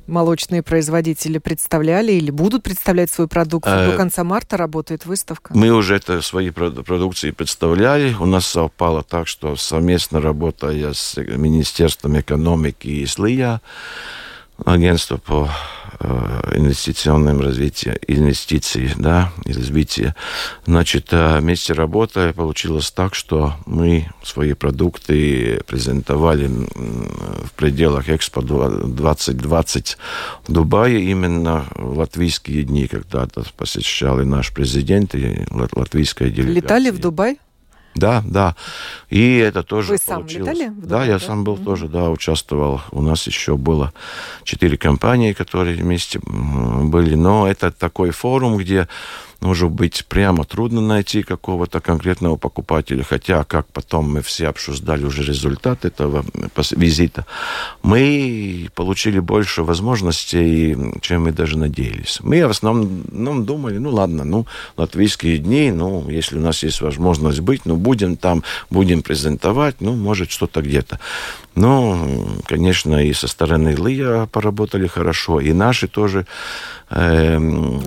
молочные 0.07 0.62
производители 0.62 1.38
представляли 1.38 2.12
или 2.12 2.31
будут 2.31 2.62
представлять 2.62 3.11
свою 3.11 3.29
продукцию. 3.29 3.88
До 3.88 3.95
э, 3.95 3.97
конца 3.97 4.25
марта 4.25 4.57
работает 4.57 5.07
выставка. 5.07 5.53
Мы 5.57 5.71
уже 5.71 5.97
это 5.97 6.21
свои 6.23 6.51
продукции 6.51 7.31
представляли. 7.31 8.14
У 8.14 8.27
нас 8.27 8.47
совпало 8.47 9.03
так, 9.03 9.27
что 9.27 9.57
совместно 9.57 10.21
работая 10.21 10.93
с 10.93 11.17
Министерством 11.17 12.19
экономики 12.19 12.88
и 12.88 13.07
СЛИЯ, 13.07 13.61
агентство 14.64 15.17
по 15.17 15.51
инвестиционном 16.55 17.40
развитии, 17.40 17.99
инвестиций, 18.07 18.90
да, 18.97 19.33
и 19.45 19.53
развития. 19.53 20.14
Значит, 20.67 21.09
э, 21.12 21.38
вместе 21.40 21.73
работая 21.73 22.33
получилось 22.33 22.90
так, 22.90 23.14
что 23.14 23.55
мы 23.67 24.09
свои 24.23 24.55
продукты 24.55 25.61
презентовали 25.67 26.47
в 26.47 27.53
пределах 27.57 28.09
Экспо 28.09 28.43
2020 28.43 29.99
в 30.47 30.53
Дубае 30.53 31.05
именно 31.05 31.64
в 31.75 31.99
латвийские 31.99 32.64
дни, 32.64 32.87
когда-то 32.87 33.45
посещал 33.57 34.21
и 34.21 34.25
наш 34.25 34.53
президент, 34.53 35.14
и 35.14 35.45
латвийская 35.51 36.31
делегация. 36.31 36.62
Летали 36.62 36.90
в 36.90 36.99
Дубай? 36.99 37.38
Да, 37.94 38.22
да. 38.26 38.57
И 39.09 39.37
это 39.37 39.62
тоже 39.62 39.92
Вы 39.92 39.98
сам 39.98 40.22
получилось. 40.22 40.59
летали? 40.59 40.72
Да, 40.76 41.04
я 41.04 41.18
сам 41.18 41.44
был 41.44 41.54
mm-hmm. 41.54 41.64
тоже, 41.64 41.88
да, 41.88 42.11
участвовал. 42.11 42.80
У 42.90 43.00
нас 43.00 43.26
еще 43.26 43.57
было 43.57 43.92
четыре 44.42 44.76
компании, 44.76 45.33
которые 45.33 45.76
вместе 45.76 46.20
были. 46.24 47.14
Но 47.14 47.48
это 47.48 47.70
такой 47.70 48.11
форум, 48.11 48.57
где 48.57 48.88
может 49.44 49.70
быть, 49.70 50.07
прямо 50.09 50.44
трудно 50.44 50.80
найти 50.80 51.22
какого-то 51.22 51.80
конкретного 51.80 52.37
покупателя, 52.37 53.04
хотя, 53.04 53.44
как 53.44 53.66
потом 53.66 54.11
мы 54.11 54.22
все 54.22 54.48
обсуждали 54.48 55.04
уже 55.04 55.22
результат 55.22 55.85
этого 55.85 56.24
визита, 56.70 57.26
мы 57.83 58.70
получили 58.74 59.18
больше 59.18 59.62
возможностей, 59.62 60.74
чем 61.02 61.24
мы 61.24 61.33
даже 61.33 61.59
надеялись. 61.59 62.20
Мы 62.22 62.46
в 62.46 62.50
основном 62.50 63.44
думали, 63.44 63.76
ну 63.76 63.90
ладно, 63.90 64.24
ну, 64.24 64.46
латвийские 64.78 65.37
дни, 65.37 65.70
ну, 65.72 66.09
если 66.09 66.38
у 66.38 66.40
нас 66.40 66.62
есть 66.62 66.80
возможность 66.80 67.40
быть, 67.40 67.66
ну, 67.66 67.76
будем 67.76 68.16
там, 68.16 68.42
будем 68.70 69.02
презентовать, 69.02 69.76
ну, 69.80 69.94
может, 69.94 70.30
что-то 70.30 70.62
где-то. 70.62 70.98
Но, 71.54 72.09
конечно, 72.46 73.04
и 73.04 73.12
со 73.12 73.28
стороны 73.28 73.74
ЛИА 73.74 74.26
поработали 74.26 74.87
хорошо, 74.87 75.38
и 75.38 75.52
наши 75.52 75.87
тоже 75.87 76.26
э, 76.90 77.38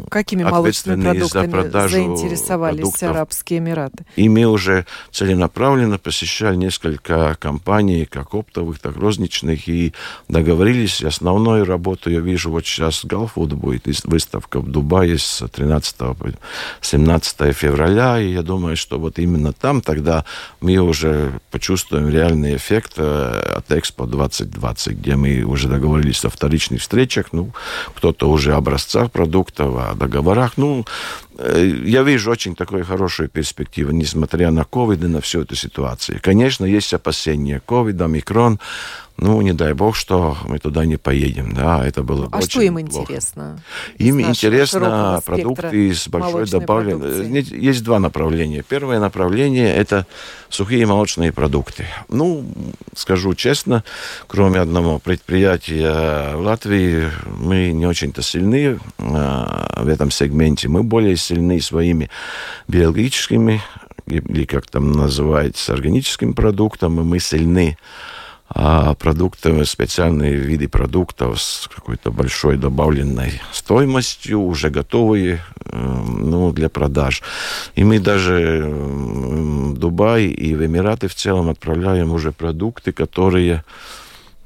Какими 0.09 0.43
молочными 0.43 1.03
продуктами 1.03 1.46
продажу 1.51 1.95
заинтересовались 1.95 2.81
продуктов. 2.81 3.10
Арабские 3.10 3.60
Эмираты? 3.60 4.05
И 4.15 4.29
мы 4.29 4.45
уже 4.45 4.86
целенаправленно 5.12 5.97
посещали 5.97 6.55
несколько 6.55 7.36
компаний, 7.39 8.05
как 8.05 8.33
оптовых, 8.33 8.79
так 8.79 8.95
розничных, 8.97 9.67
и 9.67 9.93
договорились. 10.27 11.01
Основную 11.03 11.65
работу 11.65 12.10
я 12.10 12.19
вижу 12.19 12.51
вот 12.51 12.65
сейчас 12.65 13.05
Галфуд 13.05 13.53
будет, 13.53 13.88
выставка 14.05 14.60
в 14.60 14.69
Дубае 14.69 15.17
с 15.17 15.45
13 15.47 15.97
по 15.97 16.15
17 16.81 17.55
февраля, 17.55 18.19
и 18.19 18.31
я 18.33 18.41
думаю, 18.41 18.77
что 18.77 18.99
вот 18.99 19.19
именно 19.19 19.53
там 19.53 19.81
тогда 19.81 20.25
мы 20.62 20.77
уже 20.77 21.39
почувствуем 21.51 22.10
реальный 22.10 22.55
эффект 22.55 22.93
э, 22.97 23.55
от 23.57 23.71
Экспо 23.71 24.05
2020, 24.05 24.97
где 24.97 25.15
мы 25.15 25.43
уже 25.43 25.67
договорились 25.67 26.23
о 26.25 26.29
вторичных 26.29 26.81
встречах, 26.81 27.27
ну, 27.31 27.51
кто-то 27.95 28.29
уже 28.29 28.53
образцах 28.53 29.12
продуктов, 29.12 29.75
о 29.75 29.95
договорах. 29.95 30.53
Ну, 30.57 30.86
я 31.39 32.04
вижу 32.04 32.32
очень 32.32 32.56
такую 32.56 32.84
хорошую 32.86 33.30
перспективу, 33.30 33.91
несмотря 33.91 34.52
на 34.52 34.63
ковид 34.63 35.04
и 35.04 35.08
на 35.08 35.21
всю 35.21 35.41
эту 35.41 35.56
ситуацию. 35.56 36.19
Конечно, 36.21 36.65
есть 36.65 36.93
опасения. 36.93 37.62
Ковид, 37.65 38.02
омикрон, 38.02 38.60
ну, 39.17 39.41
не 39.41 39.53
дай 39.53 39.73
бог, 39.73 39.95
что 39.95 40.38
мы 40.45 40.60
туда 40.60 40.86
не 40.86 40.97
поедем, 40.97 41.53
да, 41.53 41.86
это 41.86 42.03
было 42.03 42.30
а 42.32 42.38
очень 42.38 42.49
что 42.49 42.62
им 42.62 42.75
плохо. 42.75 43.01
интересно? 43.01 43.60
Им 43.97 44.21
интересно 44.21 45.21
продукты 45.25 45.93
с 45.93 46.08
большой 46.08 46.47
добавленной... 46.47 47.41
Есть 47.41 47.84
два 47.84 47.99
направления. 47.99 48.63
Первое 48.67 48.99
направление– 48.99 49.73
это 49.75 50.06
сухие 50.49 50.86
молочные 50.86 51.32
продукты. 51.32 51.86
Ну, 52.10 52.45
скажу 52.95 53.34
честно, 53.34 53.84
кроме 54.27 54.60
одного 54.60 54.99
предприятия 54.99 56.36
в 56.36 56.41
Латвии, 56.41 57.10
мы 57.39 57.71
не 57.71 57.88
очень-то 57.88 58.21
сильны 58.21 58.65
э, 58.65 58.80
в 58.97 59.88
этом 59.88 60.12
сегменте. 60.12 60.67
Мы 60.67 60.84
более 60.84 61.17
сильны 61.17 61.60
своими 61.60 62.10
биологическими 62.67 63.62
или 64.06 64.45
как 64.45 64.67
там 64.67 64.91
называется, 64.91 65.73
органическим 65.73 66.34
продуктом, 66.34 66.99
и 66.99 67.03
мы 67.03 67.19
сильны 67.19 67.77
а 68.49 68.93
продукты, 68.93 69.65
специальные 69.65 70.36
виды 70.36 70.67
продуктов 70.67 71.41
с 71.41 71.67
какой-то 71.67 72.12
большой 72.12 72.57
добавленной 72.57 73.41
стоимостью, 73.51 74.41
уже 74.41 74.69
готовые 74.69 75.41
эм, 75.65 76.29
ну, 76.29 76.51
для 76.53 76.69
продаж. 76.69 77.23
И 77.75 77.83
мы 77.83 77.99
даже 77.99 78.63
в 78.65 79.77
Дубай 79.77 80.25
и 80.25 80.55
в 80.55 80.65
Эмираты 80.65 81.07
в 81.07 81.15
целом 81.15 81.49
отправляем 81.49 82.12
уже 82.12 82.31
продукты, 82.31 82.91
которые 82.91 83.63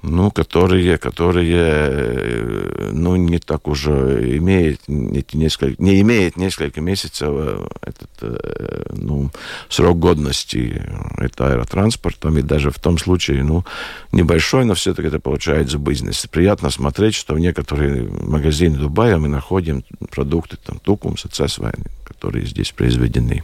ну, 0.04 0.32
которые, 0.32 0.98
которые, 0.98 1.58
э, 1.58 2.90
ну, 2.92 3.16
не 3.16 3.40
так 3.40 3.68
уже 3.68 4.38
имеют 4.38 4.82
эти 4.88 5.38
несколько, 5.38 5.82
не 5.82 6.02
имеет 6.02 6.38
несколько 6.38 6.82
месяцев 6.82 7.30
э, 7.32 7.68
этот, 7.82 8.10
э, 8.22 8.84
ну, 8.94 9.30
срок 9.70 10.00
годности. 10.00 10.82
Это 11.18 11.52
аэротранспортом, 11.52 12.38
и 12.38 12.42
даже 12.42 12.72
в 12.72 12.80
том 12.80 12.98
случае, 12.98 13.44
ну, 13.44 13.64
небольшой, 14.12 14.66
но 14.66 14.74
все-таки 14.74 15.08
это 15.08 15.20
получается 15.20 15.78
бизнес. 15.78 16.26
Приятно 16.32 16.72
смотреть, 16.72 17.16
что 17.16 17.36
в 17.36 17.40
некоторые 17.40 18.04
магазины 18.04 18.78
Дубая 18.78 19.18
мы 19.18 19.28
находим 19.28 19.84
продукты, 20.10 20.58
там, 20.58 20.80
тукум, 20.80 21.18
сацесвайны, 21.18 21.86
которые 22.06 22.46
здесь 22.46 22.72
произведены. 22.72 23.44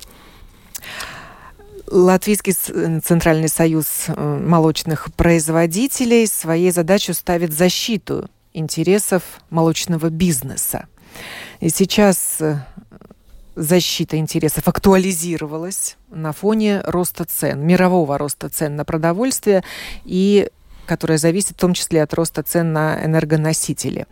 Латвийский 1.89 2.53
Центральный 2.53 3.47
союз 3.47 4.05
э, 4.07 4.39
молочных 4.43 5.13
производителей 5.13 6.27
своей 6.27 6.71
задачей 6.71 7.13
ставит 7.13 7.53
защиту 7.53 8.29
интересов 8.53 9.23
молочного 9.49 10.09
бизнеса. 10.09 10.87
И 11.59 11.69
сейчас 11.69 12.41
э, 12.41 12.59
защита 13.55 14.17
интересов 14.17 14.67
актуализировалась 14.67 15.97
на 16.09 16.33
фоне 16.33 16.81
роста 16.85 17.25
цен, 17.25 17.65
мирового 17.65 18.17
роста 18.17 18.49
цен 18.49 18.75
на 18.75 18.85
продовольствие 18.85 19.63
и 20.03 20.49
которая 20.87 21.17
зависит 21.17 21.51
в 21.51 21.59
том 21.59 21.73
числе 21.73 22.01
от 22.01 22.13
роста 22.13 22.41
цен 22.41 22.73
на 22.73 23.05
энергоносители. 23.05 24.07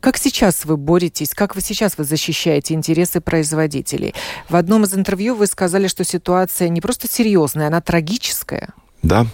Как 0.00 0.16
сейчас 0.16 0.64
вы 0.64 0.76
боретесь, 0.76 1.30
как 1.30 1.54
вы 1.54 1.60
сейчас 1.60 1.96
вы 1.98 2.04
защищаете 2.04 2.74
интересы 2.74 3.20
производителей? 3.20 4.14
В 4.48 4.56
одном 4.56 4.84
из 4.84 4.94
интервью 4.94 5.36
вы 5.36 5.46
сказали, 5.46 5.86
что 5.86 6.02
ситуация 6.02 6.68
не 6.68 6.80
просто 6.80 7.06
серьезная, 7.08 7.68
она 7.68 7.80
трагическая. 7.80 8.70
Да, 9.02 9.26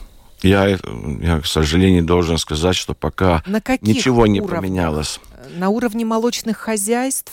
я, 0.43 0.79
я, 1.21 1.41
к 1.41 1.47
сожалению, 1.47 2.05
должен 2.05 2.39
сказать, 2.39 2.77
что 2.77 2.95
пока 2.95 3.43
ничего 3.81 4.27
не 4.27 4.41
уровнях? 4.41 4.61
поменялось. 4.61 5.21
На 5.57 5.69
уровне 5.69 6.05
молочных 6.05 6.57
хозяйств? 6.57 7.33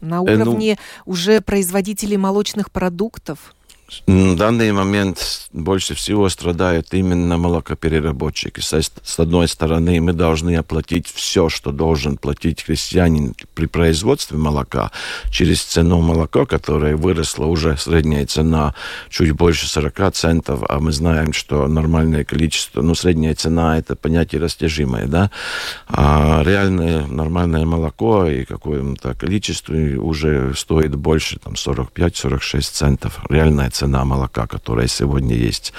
На 0.00 0.20
уровне 0.20 0.72
э, 0.72 0.76
ну, 1.04 1.12
уже 1.12 1.40
производителей 1.40 2.16
молочных 2.16 2.70
продуктов? 2.70 3.55
В 4.06 4.34
данный 4.34 4.72
момент 4.72 5.48
больше 5.52 5.94
всего 5.94 6.28
страдают 6.28 6.92
именно 6.92 7.38
молокопереработчики. 7.38 8.60
С 8.60 9.18
одной 9.18 9.46
стороны, 9.46 10.00
мы 10.00 10.12
должны 10.12 10.56
оплатить 10.56 11.06
все, 11.06 11.48
что 11.48 11.70
должен 11.70 12.16
платить 12.16 12.64
крестьянин 12.64 13.34
при 13.54 13.66
производстве 13.66 14.38
молока 14.38 14.90
через 15.30 15.62
цену 15.62 16.00
молока, 16.00 16.46
которая 16.46 16.96
выросла 16.96 17.46
уже 17.46 17.76
средняя 17.76 18.26
цена 18.26 18.74
чуть 19.08 19.30
больше 19.32 19.68
40 19.68 20.12
центов, 20.14 20.62
а 20.68 20.80
мы 20.80 20.90
знаем, 20.90 21.32
что 21.32 21.68
нормальное 21.68 22.24
количество, 22.24 22.82
ну, 22.82 22.94
средняя 22.96 23.34
цена– 23.34 23.78
это 23.78 23.94
понятие 23.94 24.40
растяжимое, 24.40 25.06
да, 25.06 25.30
а 25.86 26.42
реальное 26.44 27.06
нормальное 27.06 27.64
молоко 27.64 28.26
и 28.26 28.44
какое-то 28.44 29.14
количество 29.14 29.74
уже 29.74 30.54
стоит 30.54 30.94
больше, 30.96 31.38
там, 31.38 31.54
45-46 31.54 32.60
центов. 32.60 33.20
Реальная 33.30 33.70
цена 33.76 34.04
молока, 34.04 34.46
которая 34.46 34.88
сегодня 34.88 35.36
есть. 35.36 35.72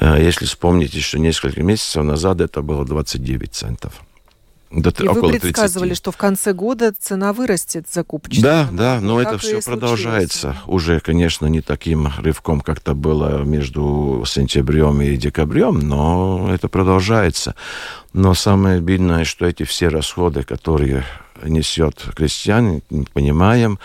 Э, 0.00 0.16
если 0.20 0.46
вспомнить, 0.46 0.94
еще 0.94 1.18
несколько 1.18 1.62
месяцев 1.62 2.04
назад 2.04 2.40
это 2.40 2.62
было 2.62 2.84
29 2.84 3.52
центов. 3.52 3.92
До, 4.70 4.90
и 4.90 5.06
около 5.06 5.30
вы 5.30 5.38
предсказывали, 5.38 5.90
30. 5.90 6.02
что 6.02 6.10
в 6.10 6.16
конце 6.16 6.52
года 6.52 6.92
цена 6.98 7.32
вырастет 7.32 7.86
закупочная. 7.92 8.42
Да, 8.42 8.68
да, 8.72 9.00
но 9.00 9.20
это 9.20 9.38
все 9.38 9.60
продолжается. 9.60 10.56
Уже, 10.66 10.98
конечно, 10.98 11.46
не 11.46 11.60
таким 11.60 12.08
рывком, 12.18 12.60
как 12.60 12.78
это 12.78 12.94
было 12.94 13.44
между 13.44 14.24
сентябрем 14.26 15.00
и 15.00 15.16
декабрем, 15.16 15.78
но 15.78 16.50
это 16.52 16.68
продолжается. 16.68 17.54
Но 18.12 18.34
самое 18.34 18.78
обидное, 18.78 19.24
что 19.24 19.46
эти 19.46 19.62
все 19.62 19.88
расходы, 19.88 20.42
которые 20.42 21.04
несет 21.44 22.04
крестьян, 22.16 22.82
понимаем, 23.12 23.78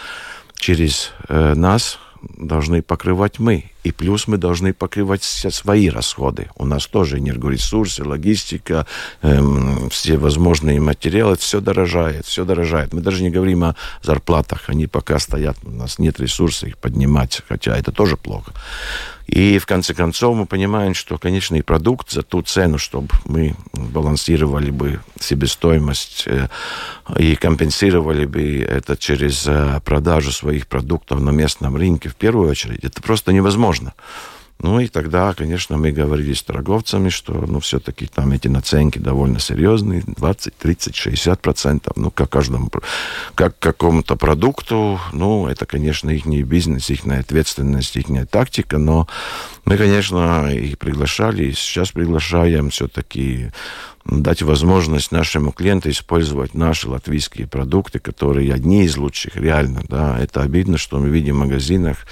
через 0.56 1.12
э, 1.28 1.54
нас, 1.56 2.00
должны 2.22 2.82
покрывать 2.82 3.40
мы. 3.40 3.72
И 3.84 3.92
плюс 3.92 4.28
мы 4.28 4.38
должны 4.38 4.74
покрывать 4.74 5.22
все 5.22 5.52
свои 5.52 5.90
расходы. 5.90 6.50
У 6.56 6.66
нас 6.66 6.86
тоже 6.88 7.18
энергоресурсы, 7.20 8.04
логистика, 8.04 8.86
эм, 9.22 9.90
все 9.90 10.18
возможные 10.18 10.80
материалы, 10.82 11.38
все 11.38 11.62
дорожает, 11.62 12.26
все 12.26 12.46
дорожает. 12.46 12.94
Мы 12.94 13.02
даже 13.02 13.24
не 13.24 13.30
говорим 13.30 13.64
о 13.64 13.76
зарплатах, 14.02 14.70
они 14.70 14.88
пока 14.88 15.20
стоят, 15.20 15.58
у 15.64 15.72
нас 15.72 16.00
нет 16.00 16.20
ресурсов 16.20 16.70
их 16.70 16.78
поднимать, 16.78 17.42
хотя 17.48 17.78
это 17.78 17.92
тоже 17.92 18.18
плохо. 18.18 18.54
И 19.30 19.60
в 19.60 19.68
конце 19.68 19.94
концов 19.94 20.36
мы 20.36 20.48
понимаем, 20.48 20.96
что 20.96 21.20
конечный 21.20 21.62
продукт 21.62 22.10
за 22.10 22.24
ту 22.24 22.42
цену, 22.42 22.80
чтобы 22.80 23.10
мы 23.26 23.56
балансировали 23.74 24.72
бы 24.72 25.02
себестоимость 25.20 26.24
э, 26.26 26.48
и 27.16 27.36
компенсировали 27.36 28.26
бы 28.26 28.60
это 28.60 28.98
через 28.98 29.46
э, 29.46 29.82
продажу 29.86 30.32
своих 30.32 30.66
продуктов 30.66 31.20
на 31.22 31.30
местном 31.30 31.76
рынке 31.76 32.10
в 32.10 32.16
первую 32.16 32.50
очередь, 32.50 32.84
это 32.84 33.04
просто 33.04 33.32
невозможно. 33.32 33.94
Ну 34.62 34.82
и 34.82 34.88
тогда, 34.88 35.34
конечно, 35.34 35.78
мы 35.78 35.92
говорили 35.92 36.34
с 36.34 36.44
торговцами, 36.44 37.08
что 37.08 37.32
ну, 37.34 37.62
все-таки 37.62 38.08
там 38.08 38.34
эти 38.34 38.50
наценки 38.50 39.00
довольно 39.00 39.40
серьезные, 39.40 40.04
20, 40.06 40.54
30, 40.58 40.96
60 40.96 41.42
процентов, 41.42 41.94
ну, 41.96 42.12
как 42.12 42.30
каждому, 42.30 42.70
как 43.36 43.58
какому-то 43.58 44.18
продукту, 44.18 45.00
ну, 45.14 45.48
это, 45.48 45.66
конечно, 45.66 46.10
их 46.10 46.26
бизнес, 46.26 46.90
их 46.90 47.06
ответственность, 47.06 47.96
их 47.96 48.08
тактика, 48.30 48.78
но 48.78 49.08
мы, 49.64 49.78
конечно, 49.78 50.54
их 50.54 50.78
приглашали, 50.78 51.46
и 51.46 51.54
сейчас 51.54 51.92
приглашаем 51.92 52.70
все-таки 52.70 53.52
дать 54.04 54.42
возможность 54.42 55.14
нашему 55.14 55.54
клиенту 55.54 55.90
использовать 55.90 56.54
наши 56.54 56.90
латвийские 56.90 57.48
продукты, 57.48 58.00
которые 58.00 58.54
одни 58.54 58.84
из 58.84 58.98
лучших, 58.98 59.38
реально, 59.38 59.84
да, 59.88 60.20
это 60.20 60.42
обидно, 60.42 60.78
что 60.78 61.00
мы 61.00 61.08
видим 61.08 61.36
в 61.36 61.40
магазинах, 61.40 62.06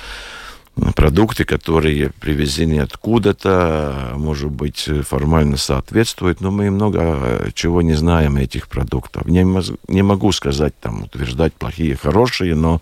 продукты, 0.95 1.43
которые 1.43 2.11
привезены 2.19 2.79
откуда-то, 2.79 4.13
может 4.15 4.51
быть, 4.51 4.89
формально 5.03 5.57
соответствуют, 5.57 6.41
но 6.41 6.51
мы 6.51 6.69
много 6.71 7.49
чего 7.53 7.81
не 7.81 7.93
знаем 7.93 8.37
этих 8.37 8.67
продуктов. 8.67 9.25
Не, 9.25 9.45
не 9.87 10.01
могу 10.01 10.31
сказать, 10.31 10.73
там, 10.79 11.03
утверждать 11.03 11.53
плохие, 11.53 11.95
хорошие, 11.95 12.55
но 12.55 12.81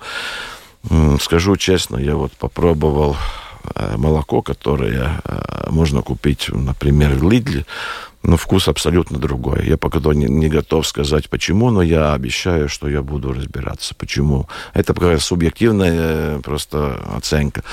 скажу 1.22 1.56
честно, 1.56 1.98
я 1.98 2.16
вот 2.16 2.34
попробовал 2.34 3.18
э, 3.76 3.98
молоко, 3.98 4.42
которое 4.42 5.22
э, 5.24 5.70
можно 5.70 6.02
купить, 6.02 6.50
например, 6.50 7.16
в 7.16 7.30
Лидле, 7.30 7.66
но 8.26 8.38
вкус 8.38 8.68
абсолютно 8.68 9.20
другой. 9.20 9.66
Я 9.68 9.78
пока 9.78 10.00
не, 10.14 10.26
не 10.26 10.50
готов 10.50 10.88
сказать 10.88 11.30
почему, 11.30 11.70
но 11.70 11.82
я 11.82 12.14
обещаю, 12.14 12.70
что 12.70 12.90
я 12.90 13.02
буду 13.02 13.34
разбираться, 13.34 13.94
почему. 13.96 14.48
Это 14.74 14.94
такая 14.94 15.20
субъективная 15.20 16.38
э, 16.38 16.40
просто 16.44 17.00
оценка. 17.16 17.64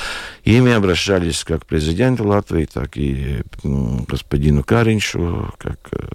Ими 0.45 0.73
обращались 0.73 1.45
как 1.45 1.67
президент 1.67 2.21
Латвии, 2.21 2.67
так 2.73 2.97
и 2.97 3.43
господину 3.63 4.63
Каринчу, 4.63 5.53
как 5.59 5.79
э, 5.93 6.07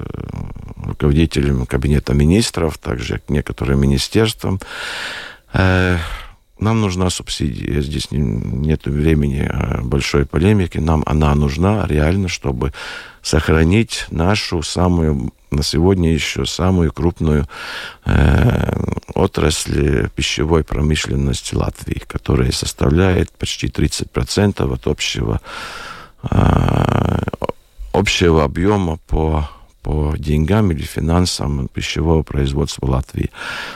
руководителям 0.83 1.65
кабинета 1.65 2.13
министров, 2.13 2.77
также 2.77 3.19
к 3.19 3.29
некоторым 3.29 3.81
министерствам. 3.81 4.59
Нам 6.59 6.81
нужна 6.81 7.09
субсидия. 7.09 7.81
Здесь 7.81 8.07
нет 8.11 8.85
времени 8.85 9.49
большой 9.83 10.25
полемики. 10.25 10.79
Нам 10.79 11.03
она 11.05 11.33
нужна 11.35 11.85
реально, 11.87 12.27
чтобы 12.27 12.73
сохранить 13.21 14.05
нашу 14.09 14.63
самую 14.63 15.31
на 15.51 15.63
сегодня 15.63 16.13
еще 16.13 16.45
самую 16.45 16.91
крупную 16.91 17.47
э, 18.05 18.73
отрасль 19.13 20.09
пищевой 20.09 20.63
промышленности 20.63 21.55
Латвии, 21.55 22.01
которая 22.05 22.51
составляет 22.51 23.31
почти 23.31 23.67
30% 23.67 24.73
от 24.73 24.87
общего, 24.87 25.39
э, 26.29 27.19
общего 27.93 28.43
объема 28.43 28.97
по 29.07 29.49
по 29.83 30.15
деньгам 30.17 30.71
или 30.73 30.81
финансам 30.81 31.69
пищевого 31.69 32.21
производства 32.21 32.87
Латвии. 32.87 33.29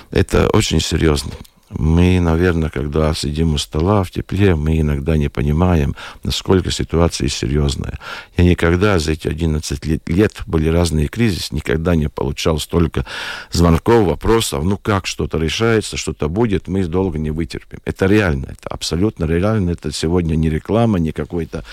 Это 0.10 0.50
очень 0.50 0.82
серьезно. 0.82 1.32
Мы, 1.74 2.20
наверное, 2.20 2.70
когда 2.70 3.14
сидим 3.14 3.54
у 3.54 3.58
стола 3.58 4.04
в 4.04 4.12
тепле, 4.12 4.56
мы 4.56 4.80
иногда 4.80 5.18
не 5.18 5.30
понимаем, 5.30 5.96
насколько 6.24 6.72
ситуация 6.72 7.30
серьезная. 7.30 8.00
Я 8.38 8.44
никогда 8.44 9.00
за 9.00 9.14
эти 9.14 9.28
11 9.28 9.86
лет, 9.86 10.10
лет 10.10 10.42
были 10.46 10.70
разные 10.70 11.08
кризисы, 11.08 11.56
никогда 11.56 11.96
не 11.96 12.10
получал 12.10 12.60
столько 12.60 13.06
звонков, 13.52 14.08
вопросов, 14.08 14.64
ну 14.64 14.78
как 14.78 15.08
что-то 15.08 15.38
решается, 15.38 15.98
что-то 15.98 16.30
будет, 16.30 16.68
мы 16.68 16.86
долго 16.86 17.18
не 17.18 17.32
вытерпим. 17.32 17.80
Это 17.86 18.06
реально, 18.06 18.48
это 18.52 18.70
абсолютно 18.70 19.26
реально, 19.26 19.72
это 19.72 19.92
сегодня 19.92 20.36
не 20.36 20.50
реклама, 20.50 21.00
не 21.00 21.12
какой-то 21.12 21.64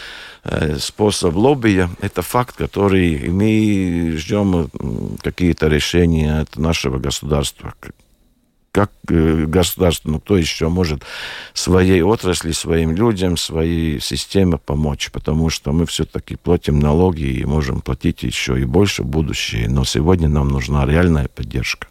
э, 0.44 0.76
способ 0.78 1.34
лоббия, 1.34 1.90
это 2.00 2.22
факт, 2.22 2.56
который 2.56 3.28
мы 3.30 4.14
ждем 4.16 4.70
какие-то 5.22 5.68
решения 5.68 6.40
от 6.40 6.56
нашего 6.56 6.98
государства 6.98 7.74
как 8.78 8.92
э, 9.10 9.46
государство, 9.46 10.08
ну 10.08 10.20
кто 10.20 10.36
еще 10.36 10.68
может 10.68 11.02
своей 11.52 12.00
отрасли, 12.02 12.52
своим 12.52 12.94
людям, 12.94 13.36
своей 13.36 14.00
системе 14.00 14.56
помочь, 14.56 15.10
потому 15.10 15.50
что 15.50 15.72
мы 15.72 15.84
все-таки 15.84 16.36
платим 16.36 16.78
налоги 16.78 17.24
и 17.24 17.44
можем 17.44 17.80
платить 17.80 18.22
еще 18.22 18.60
и 18.60 18.64
больше 18.64 19.02
в 19.02 19.06
будущее, 19.06 19.68
но 19.68 19.84
сегодня 19.84 20.28
нам 20.28 20.46
нужна 20.46 20.86
реальная 20.86 21.26
поддержка. 21.26 21.88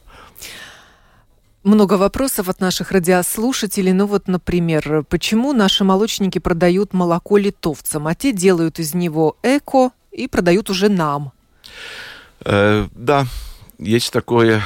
Много 1.63 1.95
вопросов 1.95 2.47
от 2.47 2.61
наших 2.61 2.93
радиослушателей. 2.93 3.91
Ну 3.91 4.05
вот, 4.05 4.29
например, 4.29 5.03
почему 5.09 5.51
наши 5.51 5.83
молочники 5.83 6.39
продают 6.39 6.93
молоко 6.93 7.35
литовцам, 7.35 8.07
а 8.07 8.15
те 8.15 8.31
делают 8.31 8.79
из 8.79 8.93
него 8.93 9.35
эко 9.43 9.91
и 10.13 10.29
продают 10.29 10.69
уже 10.69 10.88
нам? 10.88 11.33
Э, 12.45 12.88
да, 12.95 13.25
есть 13.77 14.13
такое 14.13 14.63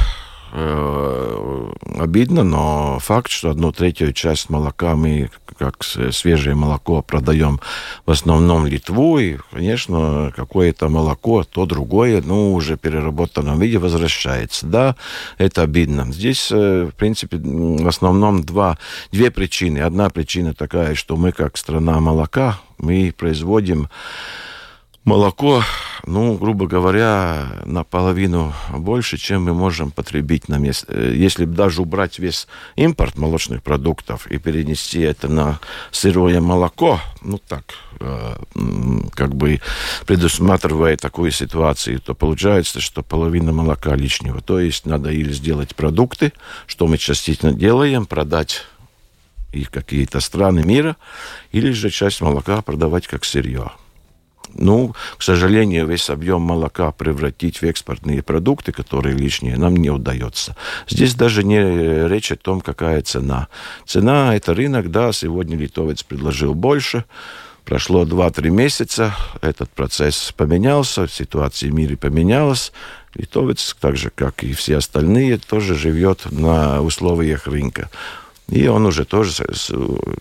обидно, 0.52 2.43
но 2.43 2.99
факт, 2.99 3.32
что 3.32 3.52
одну 3.52 3.72
третью 3.72 4.12
часть 4.14 4.49
молока 4.49 4.95
мы, 4.95 5.30
как 5.58 5.84
свежее 5.84 6.56
молоко, 6.56 7.02
продаем 7.02 7.60
в 8.06 8.12
основном 8.12 8.66
Литву, 8.66 9.20
и, 9.20 9.38
конечно, 9.52 10.34
какое-то 10.36 10.89
молоко, 10.89 11.43
то 11.43 11.66
другое, 11.66 12.22
ну, 12.22 12.54
уже 12.54 12.78
переработанном 12.78 13.60
виде 13.60 13.78
возвращается. 13.78 14.66
Да, 14.66 14.95
это 15.38 15.62
обидно. 15.62 16.12
Здесь, 16.12 16.49
э, 16.52 16.89
в 16.91 16.95
принципе, 16.95 17.38
в 17.38 17.88
основном 17.88 18.43
два, 18.43 18.78
две 19.12 19.32
причины. 19.32 19.80
Одна 19.80 20.10
причина 20.10 20.54
такая, 20.54 20.95
что 20.95 21.16
мы, 21.16 21.32
как 21.32 21.58
страна 21.58 21.99
молока, 21.99 22.60
мы 22.78 23.14
производим 23.18 23.88
молоко, 25.04 25.64
ну, 26.06 26.36
грубо 26.38 26.68
говоря, 26.68 27.62
наполовину 27.66 28.54
больше, 28.70 29.18
чем 29.18 29.45
мы 29.45 29.54
можем 29.54 29.91
потребить 29.91 30.47
на 30.47 30.58
месте. 30.58 30.86
Э, 30.89 31.14
если 31.16 31.45
даже 31.45 31.82
убрать 31.82 32.20
весь 32.20 32.47
импорт 32.76 33.18
молочных 33.18 33.64
продуктов 33.64 34.28
и 34.28 34.38
перенести 34.38 34.99
это 35.02 35.28
на 35.28 35.60
сырое 35.91 36.39
молоко, 36.39 36.99
ну 37.22 37.39
так, 37.39 37.64
э, 37.99 38.36
как 39.14 39.36
бы 39.36 39.60
предусматривая 40.06 40.97
такую 40.97 41.32
ситуацию, 41.32 41.99
то 41.99 42.14
получается, 42.14 42.80
что 42.80 43.02
половина 43.02 43.52
молока 43.52 43.95
лишнего. 43.95 44.41
То 44.41 44.60
есть 44.60 44.86
надо 44.86 45.10
или 45.12 45.32
сделать 45.34 45.76
продукты, 45.76 46.32
что 46.68 46.88
мы 46.88 46.97
частично 46.97 47.54
делаем, 47.54 48.06
продать 48.06 48.66
их 49.52 49.70
какие-то 49.70 50.20
страны 50.20 50.64
мира, 50.64 50.95
или 51.52 51.72
же 51.72 51.89
часть 51.89 52.22
молока 52.22 52.62
продавать 52.62 53.08
как 53.08 53.26
сырье. 53.26 53.72
Ну, 54.54 54.93
к 55.18 55.24
сожалению, 55.24 55.88
весь 55.88 56.10
объем 56.10 56.41
молока 56.41 56.91
превратить 56.91 57.62
в 57.62 57.64
экспортные 57.64 58.22
продукты, 58.22 58.72
которые 58.72 59.16
лишние, 59.16 59.58
нам 59.58 59.76
не 59.76 59.89
удается. 59.89 60.56
Здесь 60.88 61.16
даже 61.16 61.43
не 61.43 62.08
речь 62.08 62.32
о 62.32 62.36
том, 62.36 62.62
какая 62.62 63.02
цена. 63.02 63.47
Цена– 63.86 64.36
это 64.36 64.54
рынок, 64.54 64.91
да, 64.91 65.12
сегодня 65.12 65.58
литовец 65.58 66.04
предложил 66.04 66.54
больше, 66.54 67.06
Прошло 67.66 68.06
2-3 68.06 68.49
месяца, 68.49 69.16
этот 69.41 69.70
процесс 69.70 70.34
поменялся, 70.36 71.08
ситуация 71.08 71.70
в 71.70 71.74
мире 71.74 71.95
поменялась. 71.95 72.74
Литовец, 73.14 73.76
так 73.80 73.97
же, 73.97 74.10
как 74.10 74.43
и 74.43 74.54
все 74.54 74.78
остальные, 74.78 75.38
тоже 75.38 75.76
живет 75.76 76.32
на 76.32 76.82
условиях 76.82 77.45
рынка 77.47 77.89
и 78.52 78.68
он 78.68 78.86
уже 78.86 79.06
тоже 79.06 79.47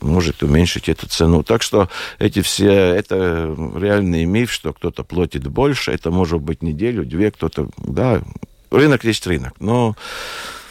может 0.01 0.43
уменьшить 0.43 0.89
эту 0.89 1.09
цену. 1.09 1.43
Так 1.43 1.63
что 1.63 1.89
эти 2.19 2.41
все, 2.41 2.71
это 2.71 3.55
реальный 3.77 4.25
миф, 4.25 4.51
что 4.51 4.73
кто-то 4.73 5.03
платит 5.05 5.47
больше, 5.49 5.91
это 5.91 6.11
может 6.11 6.41
быть 6.41 6.63
неделю, 6.63 7.05
две, 7.05 7.31
кто-то, 7.31 7.69
да, 7.77 8.23
рынок 8.71 9.05
есть 9.05 9.27
рынок, 9.27 9.55
но... 9.59 9.97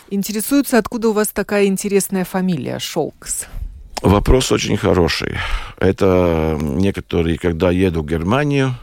Интересуется, 0.09 0.79
откуда 0.79 1.09
у 1.09 1.13
вас 1.13 1.27
такая 1.27 1.65
интересная 1.65 2.25
фамилия 2.25 2.79
Шолкс? 2.79 3.45
Вопрос 4.01 4.51
очень 4.51 4.77
хороший. 4.77 5.37
Это 5.77 6.57
некоторые, 6.59 7.37
когда 7.37 7.69
еду 7.69 8.01
в 8.01 8.07
Германию, 8.07 8.75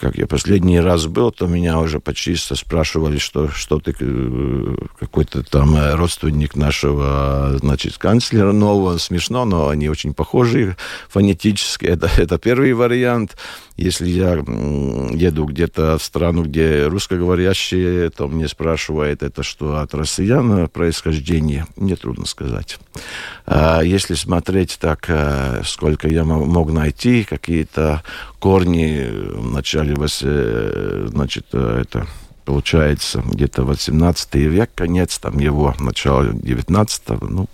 как 0.00 0.16
я 0.16 0.26
последний 0.26 0.80
раз 0.80 1.06
был, 1.06 1.30
то 1.30 1.46
меня 1.46 1.78
уже 1.78 2.00
почти 2.00 2.36
спрашивали, 2.36 3.18
что, 3.18 3.48
что 3.48 3.78
ты 3.78 3.94
э, 3.98 4.76
какой-то 4.98 5.42
там 5.42 5.76
э, 5.76 5.94
родственник 5.94 6.56
нашего, 6.56 7.56
значит, 7.58 7.98
канцлера 7.98 8.52
нового. 8.52 8.98
Смешно, 8.98 9.44
но 9.44 9.68
они 9.68 9.88
очень 9.88 10.14
похожи 10.14 10.76
фонетически. 11.08 11.86
Это, 11.86 12.10
это 12.16 12.38
первый 12.38 12.72
вариант. 12.72 13.36
Если 13.76 14.08
я 14.08 14.34
еду 14.34 15.46
где-то 15.46 15.98
в 15.98 16.02
страну, 16.02 16.44
где 16.44 16.86
русскоговорящие, 16.86 18.10
то 18.10 18.28
мне 18.28 18.46
спрашивают, 18.46 19.24
это 19.24 19.42
что, 19.42 19.78
от 19.80 19.94
россиян 19.94 20.68
происхождение? 20.68 21.66
Мне 21.76 21.96
трудно 21.96 22.24
сказать. 22.26 22.78
А 23.46 23.80
если 23.82 24.14
смотреть 24.14 24.78
так, 24.80 25.06
э, 25.08 25.62
сколько 25.64 26.08
я 26.08 26.24
мог 26.24 26.72
найти, 26.72 27.24
какие-то 27.24 28.02
корни 28.38 29.08
в 29.10 29.52
начале, 29.74 29.96
э, 30.22 31.06
значит, 31.10 31.46
э, 31.52 31.82
это 31.82 32.06
получается 32.44 33.22
где-то 33.24 33.64
18 33.64 34.34
век, 34.34 34.70
конец 34.74 35.18
там 35.18 35.38
его, 35.38 35.74
начало 35.78 36.32
19 36.32 37.02
ну, 37.30 37.48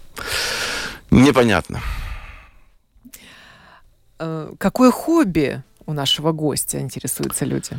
непонятно. 1.11 1.81
э, 4.19 4.53
какое 4.59 4.91
хобби 4.91 5.63
у 5.87 5.93
нашего 5.93 6.33
гостя, 6.33 6.81
интересуются 6.81 7.45
люди? 7.45 7.73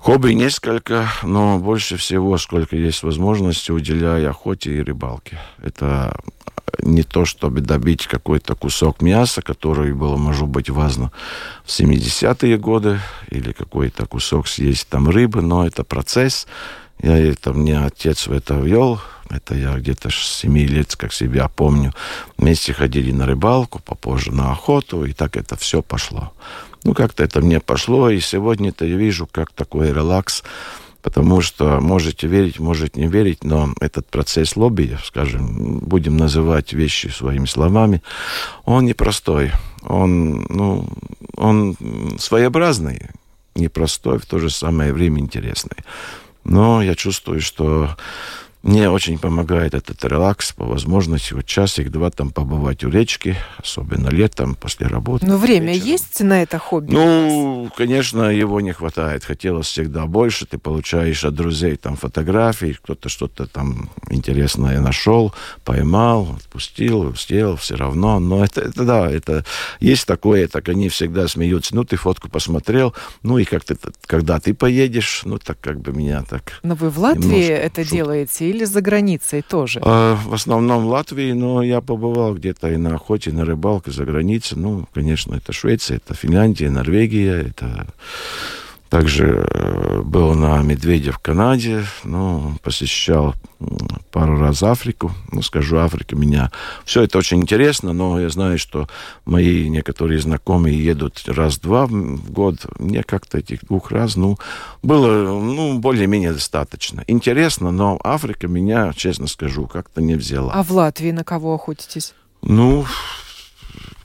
Хобби 0.00 0.32
несколько, 0.32 1.10
но 1.22 1.58
больше 1.58 1.98
всего, 1.98 2.38
сколько 2.38 2.74
есть 2.74 3.02
возможности, 3.02 3.70
уделяю 3.70 4.30
охоте 4.30 4.72
и 4.72 4.82
рыбалке. 4.82 5.38
Это 5.62 6.18
не 6.78 7.02
то, 7.02 7.26
чтобы 7.26 7.60
добить 7.60 8.06
какой-то 8.06 8.54
кусок 8.54 9.02
мяса, 9.02 9.42
который 9.42 9.92
было, 9.92 10.16
может 10.16 10.48
быть, 10.48 10.70
важно 10.70 11.12
в 11.64 11.68
70-е 11.68 12.56
годы, 12.56 12.98
или 13.28 13.52
какой-то 13.52 14.06
кусок 14.06 14.48
съесть 14.48 14.88
там 14.88 15.06
рыбы, 15.10 15.42
но 15.42 15.66
это 15.66 15.84
процесс. 15.84 16.46
Я 17.02 17.18
это, 17.18 17.52
мне 17.52 17.78
отец 17.78 18.26
в 18.26 18.32
это 18.32 18.54
вел, 18.54 19.02
это 19.28 19.54
я 19.54 19.74
где-то 19.74 20.08
с 20.08 20.40
7 20.40 20.56
лет, 20.60 20.96
как 20.96 21.12
себя 21.12 21.48
помню. 21.48 21.92
Вместе 22.38 22.72
ходили 22.72 23.12
на 23.12 23.26
рыбалку, 23.26 23.80
попозже 23.80 24.32
на 24.32 24.50
охоту, 24.50 25.04
и 25.04 25.12
так 25.12 25.36
это 25.36 25.56
все 25.56 25.82
пошло. 25.82 26.32
Ну, 26.84 26.94
как-то 26.94 27.22
это 27.24 27.40
мне 27.40 27.60
пошло, 27.60 28.10
и 28.10 28.20
сегодня-то 28.20 28.86
я 28.86 28.96
вижу, 28.96 29.26
как 29.30 29.52
такой 29.52 29.92
релакс, 29.92 30.42
потому 31.02 31.40
что 31.40 31.80
можете 31.80 32.26
верить, 32.26 32.58
можете 32.58 33.00
не 33.00 33.06
верить, 33.06 33.44
но 33.44 33.74
этот 33.80 34.06
процесс 34.06 34.56
лобби, 34.56 34.98
скажем, 35.04 35.78
будем 35.80 36.16
называть 36.16 36.72
вещи 36.72 37.08
своими 37.08 37.46
словами, 37.46 38.02
он 38.64 38.86
непростой, 38.86 39.52
он, 39.82 40.46
ну, 40.48 40.88
он 41.36 41.76
своеобразный, 42.18 43.08
непростой, 43.54 44.18
в 44.18 44.26
то 44.26 44.38
же 44.38 44.50
самое 44.50 44.92
время 44.92 45.20
интересный. 45.20 45.76
Но 46.44 46.82
я 46.82 46.94
чувствую, 46.94 47.40
что 47.40 47.96
мне 48.62 48.90
очень 48.90 49.18
помогает 49.18 49.74
этот 49.74 50.04
релакс, 50.04 50.52
по 50.52 50.66
возможности 50.66 51.32
вот 51.32 51.46
часик-два 51.46 52.10
там 52.10 52.30
побывать 52.30 52.84
у 52.84 52.90
речки, 52.90 53.36
особенно 53.58 54.08
летом, 54.08 54.54
после 54.54 54.86
работы. 54.86 55.26
Но 55.26 55.38
время 55.38 55.72
вечером. 55.72 55.88
есть 55.88 56.20
на 56.20 56.42
это 56.42 56.58
хобби? 56.58 56.92
Ну, 56.92 57.70
конечно, 57.74 58.24
его 58.24 58.60
не 58.60 58.72
хватает. 58.72 59.24
Хотелось 59.24 59.66
всегда 59.66 60.04
больше. 60.04 60.44
Ты 60.44 60.58
получаешь 60.58 61.24
от 61.24 61.34
друзей 61.34 61.76
там 61.76 61.96
фотографии, 61.96 62.76
кто-то 62.82 63.08
что-то 63.08 63.46
там 63.46 63.88
интересное 64.10 64.80
нашел, 64.80 65.32
поймал, 65.64 66.36
отпустил, 66.36 67.14
сделал, 67.16 67.56
все 67.56 67.76
равно. 67.76 68.20
Но 68.20 68.44
это, 68.44 68.60
это 68.60 68.84
да, 68.84 69.10
это 69.10 69.44
есть 69.80 70.06
такое, 70.06 70.48
так 70.48 70.68
они 70.68 70.90
всегда 70.90 71.28
смеются. 71.28 71.74
Ну, 71.74 71.84
ты 71.84 71.96
фотку 71.96 72.28
посмотрел, 72.28 72.94
ну 73.22 73.38
и 73.38 73.44
как 73.44 73.64
ты, 73.64 73.76
когда 74.04 74.38
ты 74.38 74.52
поедешь, 74.52 75.22
ну 75.24 75.38
так 75.38 75.58
как 75.60 75.80
бы 75.80 75.92
меня 75.92 76.22
так... 76.28 76.60
Но 76.62 76.74
вы 76.74 76.90
в 76.90 76.98
Латвии 76.98 77.46
это 77.46 77.82
шут... 77.82 77.92
делаете 77.92 78.49
или 78.50 78.64
за 78.64 78.80
границей 78.80 79.42
тоже? 79.42 79.80
А, 79.82 80.16
в 80.16 80.34
основном 80.34 80.84
в 80.84 80.88
Латвии, 80.88 81.32
но 81.32 81.62
я 81.62 81.80
побывал 81.80 82.34
где-то 82.34 82.70
и 82.70 82.76
на 82.76 82.94
охоте, 82.94 83.32
на 83.32 83.44
рыбалке 83.44 83.90
за 83.90 84.04
границей. 84.04 84.58
Ну, 84.58 84.86
конечно, 84.92 85.34
это 85.34 85.52
Швеция, 85.52 85.96
это 85.96 86.14
Финляндия, 86.14 86.70
Норвегия, 86.70 87.46
это 87.48 87.86
также 88.90 89.46
э, 89.48 90.02
был 90.02 90.34
на 90.34 90.60
медведя 90.62 91.12
в 91.12 91.20
Канаде, 91.20 91.84
ну, 92.02 92.56
посещал 92.60 93.36
пару 94.10 94.36
раз 94.38 94.64
Африку. 94.64 95.12
Ну, 95.30 95.42
скажу, 95.42 95.78
Африка 95.78 96.16
меня... 96.16 96.50
Все 96.84 97.02
это 97.02 97.18
очень 97.18 97.40
интересно, 97.40 97.92
но 97.92 98.20
я 98.20 98.28
знаю, 98.30 98.58
что 98.58 98.88
мои 99.24 99.68
некоторые 99.68 100.18
знакомые 100.18 100.84
едут 100.84 101.22
раз-два 101.26 101.86
в 101.86 102.32
год. 102.32 102.66
Мне 102.80 103.04
как-то 103.04 103.38
этих 103.38 103.64
двух 103.64 103.92
раз, 103.92 104.16
ну, 104.16 104.38
было, 104.82 105.40
ну, 105.40 105.78
более-менее 105.78 106.32
достаточно. 106.32 107.04
Интересно, 107.06 107.70
но 107.70 108.00
Африка 108.02 108.48
меня, 108.48 108.92
честно 108.96 109.28
скажу, 109.28 109.68
как-то 109.68 110.02
не 110.02 110.16
взяла. 110.16 110.52
А 110.52 110.64
в 110.64 110.72
Латвии 110.72 111.12
на 111.12 111.22
кого 111.22 111.54
охотитесь? 111.54 112.12
Ну, 112.42 112.84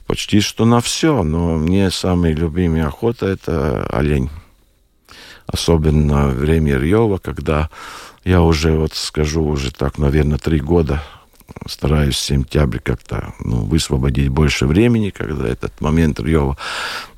почти 0.06 0.38
что 0.40 0.64
на 0.64 0.80
все, 0.80 1.24
но 1.24 1.56
мне 1.56 1.90
самый 1.90 2.34
любимый 2.34 2.84
охота– 2.84 3.26
это 3.26 3.84
олень 3.86 4.30
особенно 5.46 6.28
время 6.28 6.78
Рьева, 6.78 7.18
когда 7.18 7.70
я 8.24 8.42
уже, 8.42 8.72
вот 8.72 8.94
скажу, 8.94 9.44
уже 9.44 9.72
так, 9.72 9.98
наверное, 9.98 10.38
три 10.38 10.60
года 10.60 11.02
стараюсь 11.68 12.16
в 12.16 12.20
сентябре 12.20 12.80
как-то 12.80 13.34
ну, 13.40 13.64
высвободить 13.64 14.28
больше 14.28 14.66
времени, 14.66 15.10
когда 15.10 15.46
этот 15.46 15.80
момент 15.80 16.20
Рьева. 16.20 16.56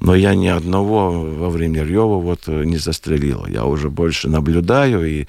Но 0.00 0.14
я 0.14 0.34
ни 0.34 0.48
одного 0.48 1.10
во 1.10 1.50
время 1.50 1.84
Рьева 1.84 2.18
вот 2.18 2.46
не 2.46 2.76
застрелил. 2.76 3.46
Я 3.46 3.64
уже 3.64 3.90
больше 3.90 4.28
наблюдаю, 4.28 5.04
и 5.06 5.26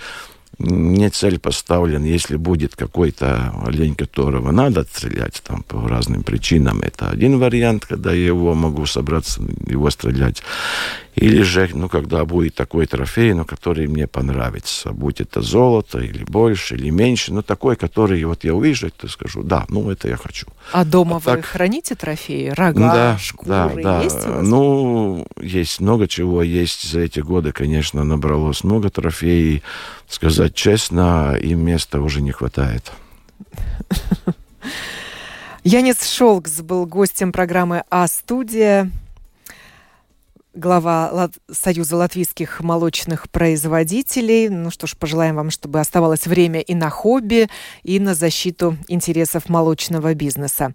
мне 0.59 1.09
цель 1.09 1.39
поставлена, 1.39 2.05
если 2.05 2.35
будет 2.35 2.75
какой-то 2.75 3.53
олень, 3.65 3.95
которого 3.95 4.51
надо 4.51 4.83
стрелять 4.83 5.41
там 5.45 5.63
по 5.63 5.87
разным 5.87 6.23
причинам, 6.23 6.81
это 6.81 7.09
один 7.09 7.39
вариант, 7.39 7.85
когда 7.85 8.11
я 8.11 8.27
его 8.27 8.53
могу 8.53 8.85
собраться, 8.85 9.41
его 9.67 9.89
стрелять. 9.89 10.43
Или 11.15 11.41
же, 11.41 11.69
ну, 11.73 11.89
когда 11.89 12.23
будет 12.23 12.55
такой 12.55 12.85
трофей, 12.85 13.33
ну, 13.33 13.43
который 13.43 13.87
мне 13.87 14.07
понравится, 14.07 14.91
будь 14.91 15.19
это 15.19 15.41
золото 15.41 15.99
или 15.99 16.23
больше, 16.23 16.75
или 16.75 16.89
меньше, 16.91 17.33
но 17.33 17.41
такой, 17.41 17.75
который 17.75 18.23
вот 18.23 18.43
я 18.45 18.53
увижу, 18.53 18.89
то 18.89 19.07
скажу, 19.07 19.43
да, 19.43 19.65
ну, 19.69 19.89
это 19.89 20.07
я 20.07 20.15
хочу. 20.15 20.47
А 20.71 20.85
дома 20.85 21.17
а 21.17 21.19
вы 21.19 21.37
так... 21.37 21.45
храните 21.45 21.95
трофеи? 21.95 22.49
Рога, 22.49 22.93
да, 22.93 23.17
шкуры 23.17 23.49
да, 23.49 23.69
да. 23.75 24.01
есть 24.01 24.27
у 24.27 24.31
вас? 24.31 24.47
Ну, 24.47 25.27
есть 25.41 25.79
много 25.81 26.07
чего, 26.07 26.41
есть 26.41 26.89
за 26.89 27.01
эти 27.01 27.19
годы, 27.19 27.51
конечно, 27.51 28.03
набралось 28.03 28.63
много 28.63 28.89
трофеев. 28.89 29.61
Сказать 30.09 30.55
честно, 30.55 31.37
им 31.39 31.63
места 31.63 32.01
уже 32.01 32.21
не 32.21 32.31
хватает. 32.31 32.91
Янис 35.63 36.09
Шолкс 36.09 36.61
был 36.61 36.85
гостем 36.85 37.31
программы 37.31 37.83
«А-студия» 37.89 38.91
глава. 40.53 41.29
Союза 41.51 41.95
латвийских 41.95 42.61
молочных 42.61 43.29
производителей. 43.29 44.49
Ну 44.49 44.71
что 44.71 44.87
ж, 44.87 44.95
пожелаем 44.97 45.35
вам, 45.35 45.51
чтобы 45.51 45.79
оставалось 45.79 46.27
время 46.27 46.59
и 46.59 46.75
на 46.75 46.89
хобби, 46.89 47.47
и 47.83 47.99
на 47.99 48.13
защиту 48.13 48.77
интересов 48.87 49.47
молочного 49.47 50.13
бизнеса. 50.13 50.73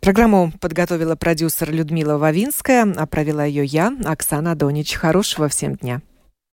Программу 0.00 0.52
подготовила 0.60 1.16
продюсер 1.16 1.70
Людмила 1.70 2.18
Вавинская, 2.18 2.92
а 2.96 3.06
провела 3.06 3.44
ее 3.44 3.64
я, 3.64 3.92
Оксана 4.04 4.54
Донич. 4.54 4.94
Хорошего 4.94 5.48
всем 5.48 5.76
дня. 5.76 6.02